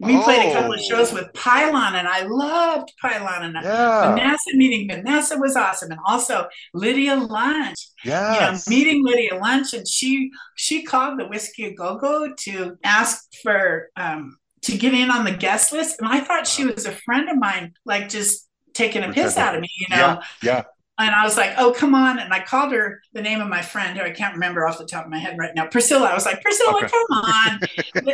[0.00, 0.88] we played a couple of Oh.
[0.88, 3.42] shows with Pylon, and I loved Pylon.
[3.44, 4.10] And Yeah.
[4.14, 7.78] Vanessa meeting Vanessa was awesome, and also Lydia Lunch.
[8.04, 12.76] You know, meeting Lydia Lunch, and she she called the Whiskey a Go Go to
[12.84, 16.86] ask for um, to get in on the guest list, and I thought she was
[16.86, 20.20] a friend of mine, like just taking a piss out of me, you know.
[20.42, 20.52] Yeah.
[20.52, 20.62] Yeah.
[21.00, 23.62] And I was like, "Oh, come on!" And I called her the name of my
[23.62, 25.66] friend, who I can't remember off the top of my head right now.
[25.66, 26.08] Priscilla.
[26.08, 26.88] I was like, "Priscilla, Okay.
[26.88, 27.60] come on!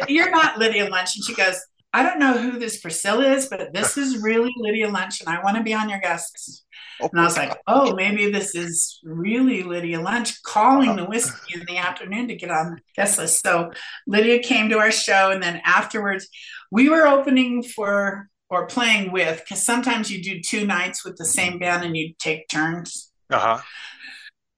[0.09, 1.59] You're not Lydia Lunch." And she goes,
[1.95, 5.42] "I don't know who this Priscilla is, but this is really Lydia Lunch, and I
[5.42, 6.66] want to be on your guest list."
[7.01, 11.55] Oh, And I was like, "Oh, maybe this is really Lydia Lunch calling the whiskey
[11.59, 13.70] in the afternoon to get on the guest list." So
[14.07, 16.28] Lydia came to our show, and then afterwards,
[16.70, 21.24] we were opening for or playing with because sometimes you do two nights with the
[21.24, 23.11] same band and you take turns.
[23.30, 23.61] Uh-huh.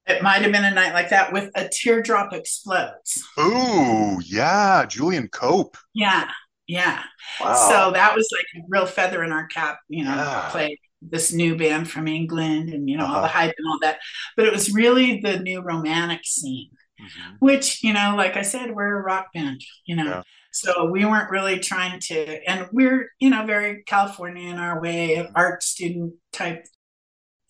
[0.07, 3.25] It might have been a night like that with a teardrop explodes.
[3.41, 4.87] Ooh, yeah.
[4.87, 5.77] Julian Cope.
[5.95, 6.31] Yeah,
[6.67, 7.03] yeah.
[7.41, 7.55] Wow.
[7.55, 10.49] So that was like a real feather in our cap, you know, Yeah.
[10.51, 13.23] play this new band from England and you know all Uh-huh.
[13.23, 13.99] the hype and all that.
[14.37, 17.37] But it was really the new romantic scene, Mhm.
[17.41, 20.05] which you know, like I said, we're a rock band, you know.
[20.07, 20.23] Yeah.
[20.53, 25.27] So we weren't really trying to, and we're you know very California in our way,
[25.35, 26.65] art student type,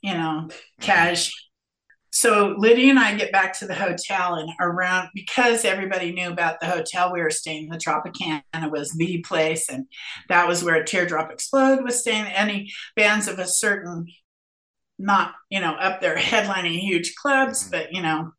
[0.03, 0.49] you know,
[0.81, 1.33] cash.
[2.11, 6.61] So Lydia and I get back to the hotel and around because everybody knew about
[6.61, 9.87] the hotel we were staying, the Tropicana was the place, and
[10.29, 12.27] that was where Teardrop Explode was staying.
[12.27, 14.07] Any bands of a certain,
[14.99, 18.33] not you know up there headlining huge clubs, but you know,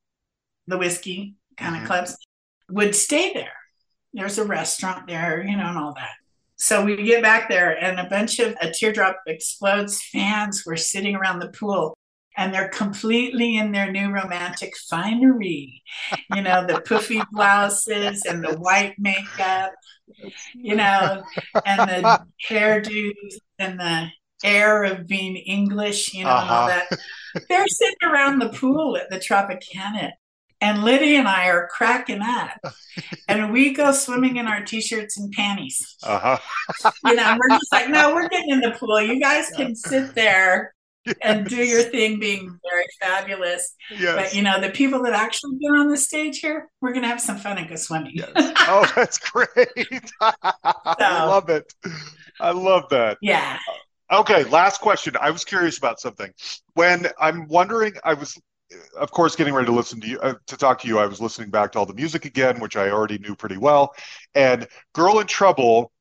[0.65, 1.87] the whiskey kind of Mhm.
[1.87, 2.17] clubs
[2.69, 3.53] would stay there.
[4.13, 6.15] There's a restaurant there, you know, and all that.
[6.55, 11.15] So we get back there, and a bunch of a Teardrop Explodes fans were sitting
[11.15, 11.95] around the pool
[12.37, 15.81] and they're completely in their new romantic finery.
[16.35, 19.73] You know, the poofy blouses and the white makeup,
[20.53, 21.23] you know,
[21.65, 23.13] and the hairdos
[23.59, 24.07] and the
[24.43, 26.37] air of being English, you know, all
[26.69, 26.81] Uh-huh.
[26.89, 26.99] that.
[27.49, 30.11] They're sitting around the pool at the Tropicana.
[30.59, 32.73] And Liddy and I are cracking up.
[33.27, 35.97] and we go swimming in our t shirts and panties.
[36.03, 36.37] Uh-huh.
[37.05, 38.99] you know, we're just like, no, we're getting in the pool.
[39.01, 40.73] You guys can sit there
[41.21, 43.75] and do your thing being very fabulous.
[43.91, 44.15] Yes.
[44.15, 47.21] But you know, the people that actually get on the stage here, we're gonna have
[47.21, 48.13] some fun and go swimming.
[48.15, 48.31] Yes.
[48.35, 50.11] oh, that's great.
[50.21, 51.73] I love it.
[52.39, 53.17] I love that.
[53.21, 53.57] Yeah.
[54.11, 55.15] Okay, last question.
[55.19, 56.31] I was curious about something.
[56.75, 58.39] When I'm wondering, I was,
[58.97, 60.97] of course, getting ready to listen to you, uh, to talk to you.
[60.97, 63.93] I was listening back to all the music again, which I already knew pretty well.
[64.33, 65.91] And Girl in Trouble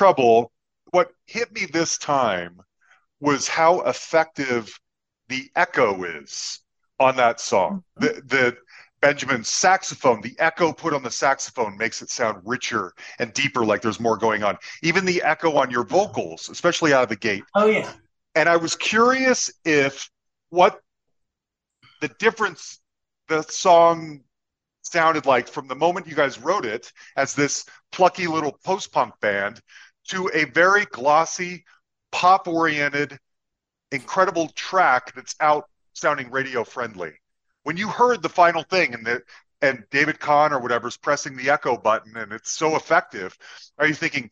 [0.00, 0.50] Trouble,
[0.92, 2.58] what hit me this time
[3.20, 4.80] was how effective
[5.28, 6.60] the echo is
[6.98, 7.84] on that song.
[8.00, 8.06] Mm-hmm.
[8.06, 8.56] The, the
[9.02, 13.82] Benjamin's saxophone, the echo put on the saxophone makes it sound richer and deeper, like
[13.82, 14.56] there's more going on.
[14.82, 17.44] Even the echo on your vocals, especially out of the gate.
[17.54, 17.92] Oh, yeah.
[18.34, 20.08] And I was curious if
[20.48, 20.80] what
[22.00, 22.80] the difference
[23.28, 24.22] the song
[24.82, 29.14] sounded like from the moment you guys wrote it as this plucky little post punk
[29.20, 29.60] band
[30.10, 31.64] to a very glossy,
[32.12, 33.18] pop oriented,
[33.92, 37.12] incredible track that's out sounding radio friendly.
[37.62, 39.22] When you heard the final thing and the
[39.62, 43.36] and David Kahn or whatever's pressing the echo button and it's so effective,
[43.78, 44.30] are you thinking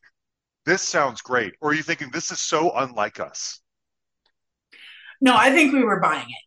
[0.64, 3.60] this sounds great, or are you thinking this is so unlike us?
[5.20, 6.44] No, I think we were buying it.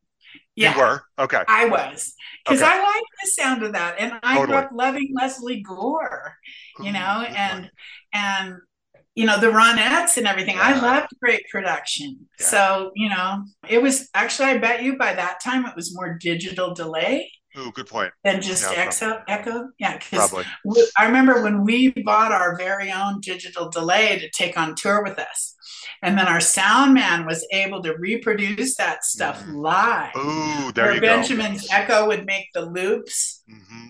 [0.56, 0.74] Yeah.
[0.74, 1.04] You were?
[1.20, 1.44] Okay.
[1.48, 2.14] I was.
[2.46, 2.72] Because okay.
[2.72, 3.96] I like the sound of that.
[4.00, 4.48] And I totally.
[4.48, 6.36] grew up loving Lesley Gore,
[6.80, 7.70] you know, and
[8.14, 8.58] and
[9.16, 10.56] you know, the Ronettes and everything.
[10.56, 10.76] Yeah.
[10.76, 12.28] I loved great production.
[12.40, 12.46] Yeah.
[12.46, 16.18] So, you know, it was actually I bet you by that time it was more
[16.20, 17.32] digital delay.
[17.56, 18.14] Oh, good point.
[18.24, 19.70] Than just yeah, echo, echo.
[19.78, 20.34] Yeah, because
[20.98, 25.20] I remember when we bought our very own digital delay to take on tour with
[25.20, 25.54] us,
[26.02, 29.56] and then our sound man was able to reproduce that stuff mm.
[29.56, 30.16] live.
[30.16, 31.76] Ooh, there where you Benjamin's go.
[31.76, 33.44] echo would make the loops.
[33.52, 33.88] Mm-hmm.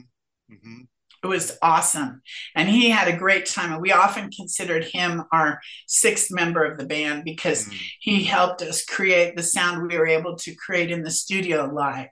[0.53, 0.81] Mm-hmm.
[1.23, 2.21] It was awesome.
[2.55, 3.71] And he had a great time.
[3.73, 7.77] And we often considered him our sixth member of the band because mm.
[7.99, 12.09] he helped us create the sound we were able to create in the studio live.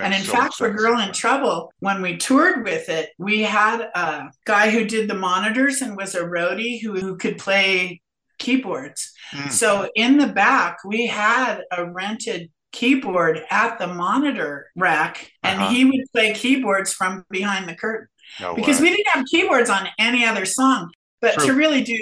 [0.00, 3.80] And in so fact, for Girl in Trouble, when we toured with it, we had
[3.94, 8.00] a guy who did the monitors and was a roadie who, who could play
[8.38, 9.12] keyboards.
[9.32, 9.52] Mm.
[9.52, 15.70] So in the back, we had a rented keyboard at the monitor rack, and uh-huh.
[15.70, 18.08] he would play keyboards from behind the curtain.
[18.40, 18.90] No because way.
[18.90, 20.90] we didn't have keyboards on any other song.
[21.20, 21.46] But true.
[21.46, 21.96] to really do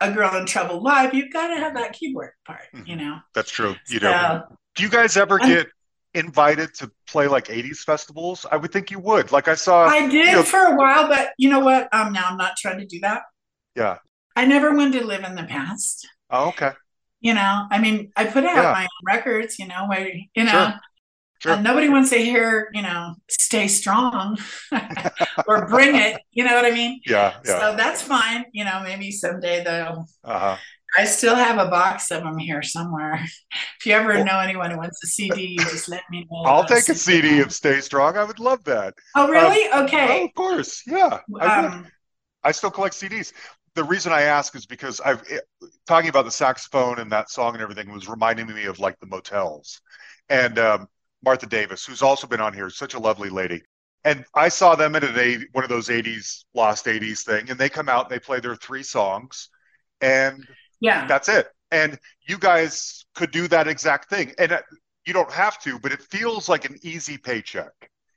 [0.00, 2.86] a girl in trouble live, you've got to have that keyboard part, mm-hmm.
[2.86, 3.18] you know.
[3.34, 3.76] That's true.
[3.88, 4.42] You so, know.
[4.74, 5.68] Do you guys ever get
[6.14, 8.44] invited to play like 80s festivals?
[8.50, 9.30] I would think you would.
[9.30, 11.88] Like I saw I did you know, for a while, but you know what?
[11.92, 13.22] Um now I'm not trying to do that.
[13.76, 13.98] Yeah.
[14.34, 16.08] I never wanted to live in the past.
[16.30, 16.72] Oh, okay.
[17.20, 18.72] You know, I mean, I put out yeah.
[18.72, 20.74] my own records, you know, where, you know, sure.
[21.42, 21.54] Sure.
[21.54, 24.38] And nobody wants to hear, you know, stay strong
[25.48, 26.20] or bring it.
[26.30, 27.00] You know what I mean?
[27.04, 27.58] Yeah, yeah.
[27.58, 28.44] So that's fine.
[28.52, 30.06] You know, maybe someday they'll.
[30.22, 30.56] Uh-huh.
[30.96, 33.20] I still have a box of them here somewhere.
[33.80, 36.42] If you ever well, know anyone who wants a CD, just let me know.
[36.44, 38.16] I'll take a CD of Stay Strong.
[38.16, 38.94] I would love that.
[39.16, 39.68] Oh, really?
[39.70, 40.20] Um, okay.
[40.20, 40.84] Oh, of course.
[40.86, 41.18] Yeah.
[41.40, 41.88] I, um,
[42.44, 43.32] I still collect CDs
[43.74, 45.42] the reason I ask is because I've it,
[45.86, 49.06] talking about the saxophone and that song and everything was reminding me of like the
[49.06, 49.80] motels
[50.28, 50.88] and um,
[51.24, 53.62] Martha Davis, who's also been on here, such a lovely lady.
[54.04, 57.68] And I saw them at an one of those 80s lost 80s thing, and they
[57.68, 59.48] come out and they play their three songs,
[60.00, 60.44] and
[60.80, 61.48] yeah, that's it.
[61.70, 61.98] And
[62.28, 64.62] you guys could do that exact thing, and uh,
[65.06, 67.72] you don't have to, but it feels like an easy paycheck.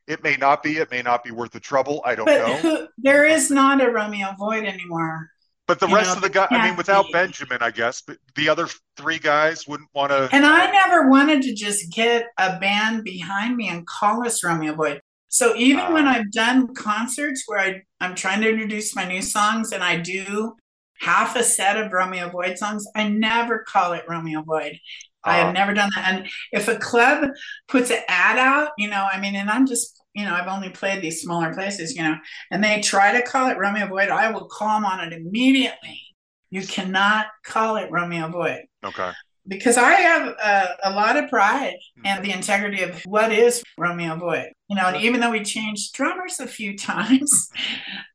[0.08, 0.78] It may not be.
[0.78, 2.02] It may not be worth the trouble.
[2.04, 2.56] I don't but know.
[2.58, 5.30] Who, there is not a Romeo Void anymore.
[5.68, 8.02] But the You rest know, of the guys, I mean, without be- Benjamin, I guess,
[8.02, 10.30] but the other three guys wouldn't want to.
[10.32, 14.76] And I never wanted to just get a band behind me and call us Romeo
[14.76, 15.02] Void.
[15.30, 16.12] So even when Ah.
[16.14, 20.56] I've done concerts where I, I'm trying to introduce my new songs and I do
[21.02, 24.80] half a set of Romeo Void songs, I never call it Romeo Void.
[25.24, 25.46] I Ah.
[25.46, 26.14] have never done that.
[26.14, 27.32] And if a club
[27.68, 30.70] puts an ad out, you know, I mean, and I'm just, you know, I've only
[30.70, 32.16] played these smaller places, you know,
[32.52, 36.02] and they try to call it Romeo Void, I will call them on it immediately.
[36.50, 38.64] You cannot call it Romeo Void.
[38.84, 39.12] Okay.
[39.48, 44.16] because I have a, a lot of pride and the integrity of what is Romeo
[44.16, 44.50] Void.
[44.70, 47.50] You know, and even though we changed drummers a few times,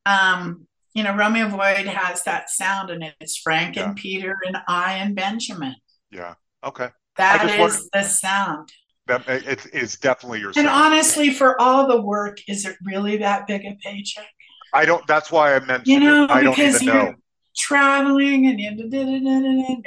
[0.05, 3.85] um, you know, Romeo Void has that sound, and it's Frank Yeah.
[3.87, 5.75] and Peter and I and Benjamin.
[6.11, 6.33] Yeah.
[6.63, 6.89] Okay.
[7.17, 8.71] That is wondered- the sound.
[9.07, 10.53] That it is definitely your.
[10.55, 14.27] And honestly, for all the work, is it really that big a paycheck?
[14.73, 15.05] I don't.
[15.07, 16.29] That's why I mentioned You know, it.
[16.31, 17.15] I don't because even you're know.
[17.57, 19.83] traveling and you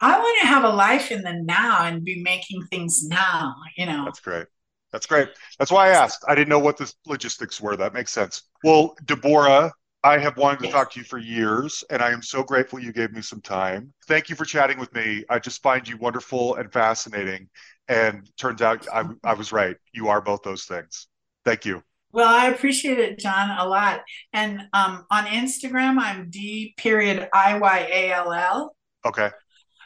[0.00, 3.86] I want to have a life in the now and be making things now, you
[3.86, 4.04] know.
[4.04, 4.46] That's great.
[4.90, 5.28] That's great.
[5.58, 6.24] That's why I asked.
[6.28, 7.76] I didn't know what the logistics were.
[7.76, 8.42] That makes sense.
[8.62, 9.70] Well, Debora,
[10.04, 12.92] I have wanted to talk to you for years, and I am so grateful you
[12.92, 13.92] gave me some time.
[14.08, 15.24] Thank you for chatting with me.
[15.30, 17.48] I just find you wonderful and fascinating.
[17.86, 19.76] And turns out I, I was right.
[19.92, 21.06] You are both those things.
[21.44, 21.82] Thank you.
[22.12, 24.00] Well, I appreciate it, John, a lot.
[24.32, 28.76] And um, on Instagram, I'm D period I Y A L L.
[29.06, 29.30] Okay.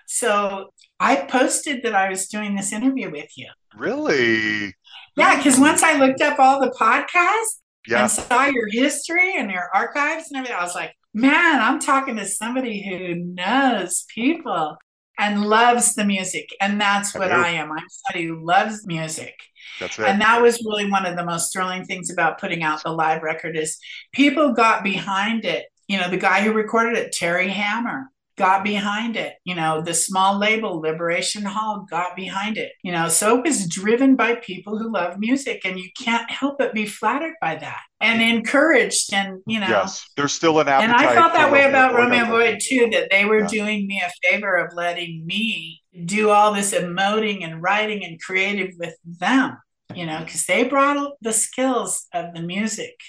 [0.07, 3.49] So I posted that I was doing this interview with you.
[3.77, 4.75] Really?
[5.17, 8.03] Yeah, because once I looked up all the podcasts Yeah.
[8.03, 12.17] and saw your history and your archives and everything, I was like, man, I'm talking
[12.17, 14.77] to somebody who knows people
[15.19, 16.51] and loves the music.
[16.61, 17.35] And that's what do.
[17.35, 17.73] I am.
[17.73, 19.35] I'm somebody who loves music.
[19.81, 20.07] That's it.
[20.07, 23.23] And that was really one of the most thrilling things about putting out the live
[23.23, 23.79] record is
[24.13, 25.67] people got behind it.
[25.89, 29.35] You know, the guy who recorded it, Terry Hammer, got behind it.
[29.45, 32.73] You know, the small label Liberation Hall got behind it.
[32.83, 36.59] You know, so it was driven by people who love music, and you can't help
[36.59, 39.13] but be flattered by that and encouraged.
[39.13, 40.07] And you know, yes.
[40.17, 40.97] There's still an appetite.
[41.01, 42.29] and I felt that way Romeo about Romeo think.
[42.29, 43.47] Void too, that they were Yeah.
[43.49, 48.75] doing me a favor of letting me do all this emoting and writing and creative
[48.79, 49.57] with them,
[49.95, 50.25] you know, mm-hmm.
[50.25, 53.01] because they brought the skills of the music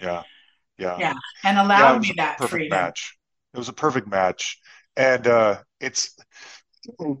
[0.00, 0.24] Yeah.
[0.78, 0.96] Yeah.
[0.98, 1.14] Yeah,
[1.44, 2.76] and allowed was me that freedom.
[2.76, 3.16] match.
[3.54, 4.58] It was a perfect match,
[4.96, 6.16] and uh, it's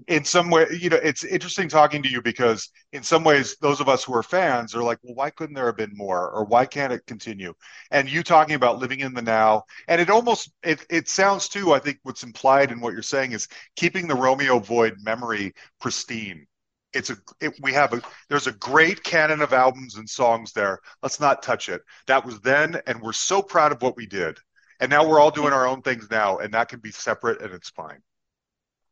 [0.08, 3.80] in some way, you know, it's interesting talking to you because in some ways, those
[3.80, 6.44] of us who are fans are like, well, why couldn't there have been more, or
[6.44, 7.54] why can't it continue?
[7.90, 11.72] And you talking about living in the now, and it almost it it sounds too.
[11.72, 16.46] I think what's implied in what you're saying is keeping the Romeo Void memory pristine.
[16.92, 20.80] It's a it, we have a there's a great canon of albums and songs there.
[21.02, 21.82] Let's not touch it.
[22.06, 24.38] That was then, and we're so proud of what we did.
[24.82, 27.54] And now we're all doing our own things now, and that can be separate, and
[27.54, 28.00] it's fine.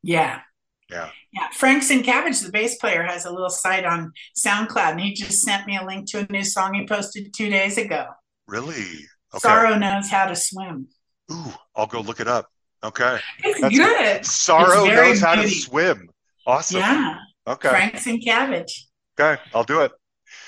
[0.04, 0.40] Yeah.
[0.88, 1.10] Yeah.
[1.32, 1.48] Yeah.
[1.52, 5.66] Frank Zincavage, the bass player, has a little site on SoundCloud, and he just sent
[5.66, 8.06] me a link to a new song he posted two days ago.
[8.46, 9.00] Really?
[9.34, 9.38] Okay.
[9.38, 10.86] Sorrow knows how to swim.
[11.32, 12.46] Ooh, I'll go look it up.
[12.84, 13.18] Okay.
[13.42, 14.24] It's That's good.
[14.24, 16.08] Sorrow It's knows how to swim.
[16.46, 16.78] Awesome.
[16.78, 17.16] Yeah.
[17.48, 17.68] Okay.
[17.68, 18.70] Frank Zincavage.
[19.18, 19.42] Okay.
[19.52, 19.90] I'll do it.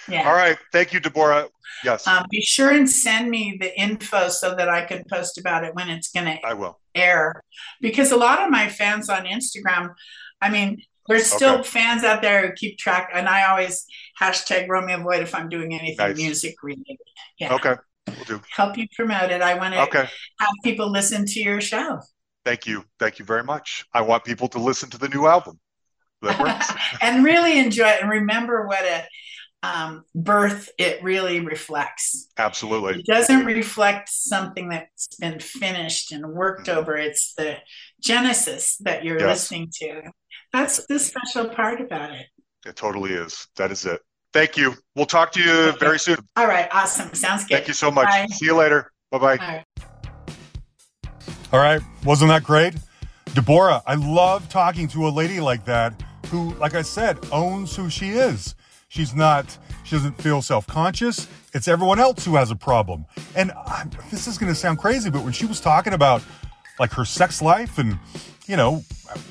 [0.08, 0.28] Yeah.
[0.28, 0.56] All right.
[0.72, 1.48] Thank you, Debora.
[1.84, 5.64] Yes, Um, be sure and send me the info so that I can post about
[5.64, 6.78] it when it's going to I will.
[6.94, 7.42] air.
[7.80, 9.94] Because a lot of my fans on Instagram,
[10.40, 11.68] I mean, there's still Okay.
[11.68, 13.84] fans out there who keep track, and I always
[14.20, 16.16] hashtag Romeo Void if I'm doing anything Nice.
[16.16, 16.98] music related.
[17.38, 17.54] Yeah.
[17.54, 17.74] Okay.
[18.06, 18.42] We'll do.
[18.50, 19.42] Help you promote it.
[19.42, 20.08] I want to Okay.
[20.38, 22.00] have people listen to your show.
[22.44, 22.84] Thank you.
[22.98, 23.84] Thank you very much.
[23.92, 25.58] I want people to listen to the new album.
[26.22, 26.72] That works.
[27.02, 29.06] and really enjoy it and remember what a
[29.62, 32.28] um, birth it really reflects.
[32.38, 33.00] Absolutely.
[33.00, 36.96] It doesn't reflect something that's been finished and worked over.
[36.96, 37.56] It's the
[38.00, 39.28] genesis that you're Yes.
[39.50, 40.02] listening to.
[40.52, 42.26] That's the special part about it.
[42.66, 43.46] It totally is.
[43.56, 44.00] That is it.
[44.32, 44.74] Thank you.
[44.96, 45.78] We'll talk to you Okay.
[45.78, 46.16] very soon.
[46.36, 47.14] All right, awesome.
[47.14, 47.56] Sounds good.
[47.56, 48.06] Thank you so much.
[48.08, 48.26] Bye.
[48.32, 48.90] See you later.
[49.10, 49.36] Bye bye.
[49.38, 49.64] All right.
[51.52, 52.74] All right, wasn't that great?
[53.26, 57.90] Debora, I love talking to a lady like that who, like I said, owns who
[57.90, 58.54] she is.
[58.92, 61.26] She's not, she doesn't feel self conscious.
[61.54, 63.06] It's everyone else who has a problem.
[63.34, 66.22] And I, this is going to sound crazy, but when she was talking about
[66.78, 67.98] like her sex life and,
[68.46, 68.84] you know,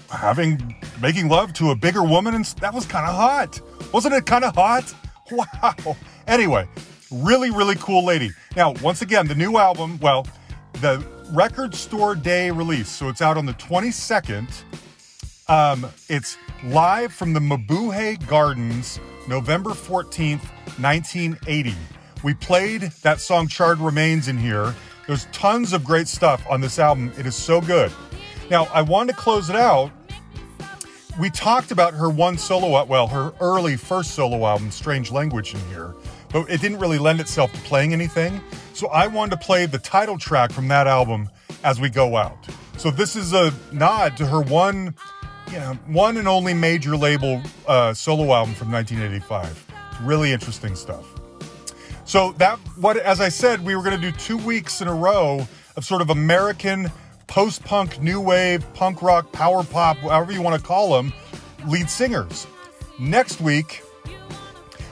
[0.09, 3.61] having, making love to a bigger woman, and that was kind of hot.
[3.93, 4.93] Wasn't it kind of hot?
[5.31, 5.95] Wow.
[6.27, 6.67] Anyway,
[7.11, 8.31] really, really cool lady.
[8.57, 10.25] Now, once again, the new album, well,
[10.81, 12.89] the record store day release.
[12.89, 14.63] So it's out on the 22nd.
[15.47, 20.43] Um, it's live from the Mabuhay Gardens, November 14th,
[20.79, 21.75] 1980.
[22.23, 24.75] We played that song Charred Remains in here
[25.07, 27.11] There's tons of great stuff on this album.
[27.17, 27.91] It is so good.
[28.49, 29.91] Now, I wanted to close it out.
[31.19, 35.59] We talked about her one solo, well, her early first solo album, Strange Language, in
[35.69, 35.93] here,
[36.31, 38.39] but it didn't really lend itself to playing anything.
[38.73, 41.29] So I wanted to play the title track from that album
[41.63, 42.47] as we go out.
[42.77, 44.95] So this is a nod to her one,
[45.51, 49.67] you know, one and only major label uh, solo album from 1985.
[50.01, 51.05] Really interesting stuff.
[52.05, 54.93] So that what as I said, we were going to do two weeks in a
[54.93, 56.91] row of sort of American
[57.27, 61.13] post-punk, new wave, punk rock, power pop, however you want to call them,
[61.67, 62.47] lead singers.
[62.99, 63.81] Next week,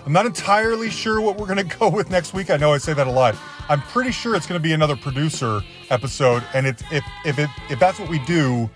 [0.06, 2.50] I'm not entirely sure what we're going to go with next week.
[2.50, 3.36] I know I say that a lot.
[3.68, 6.82] I'm pretty sure it's going to be another producer episode, and if
[7.26, 8.70] if it if that's what we do,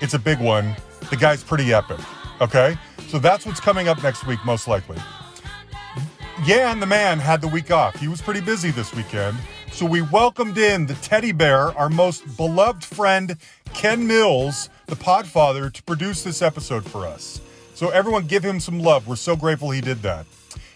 [0.00, 0.74] it's a big one.
[1.10, 2.00] The guy's pretty epic.
[2.40, 2.76] Okay,
[3.08, 4.98] so that's what's coming up next week, most likely.
[6.44, 7.94] Yan the man had the week off.
[8.00, 9.36] He was pretty busy this weekend.
[9.70, 13.36] So we welcomed in the teddy bear, our most beloved friend,
[13.74, 17.40] Ken Mills, the podfather, to produce this episode for us.
[17.74, 19.06] So everyone give him some love.
[19.06, 20.26] We're so grateful he did that.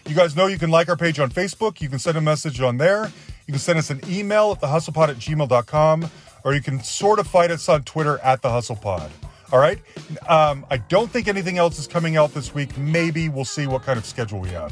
[0.07, 1.81] You guys know you can like our page on Facebook.
[1.81, 3.11] You can send a message on there.
[3.45, 6.09] You can send us an email at thehustlepod at gmail.com,
[6.43, 9.09] or you can sort of fight us on Twitter at thehustlepod.
[9.51, 9.79] All right.
[10.27, 12.77] Um, I don't think anything else is coming out this week.
[12.77, 14.71] Maybe we'll see what kind of schedule we have.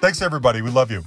[0.00, 0.62] Thanks, everybody.
[0.62, 1.04] We love you.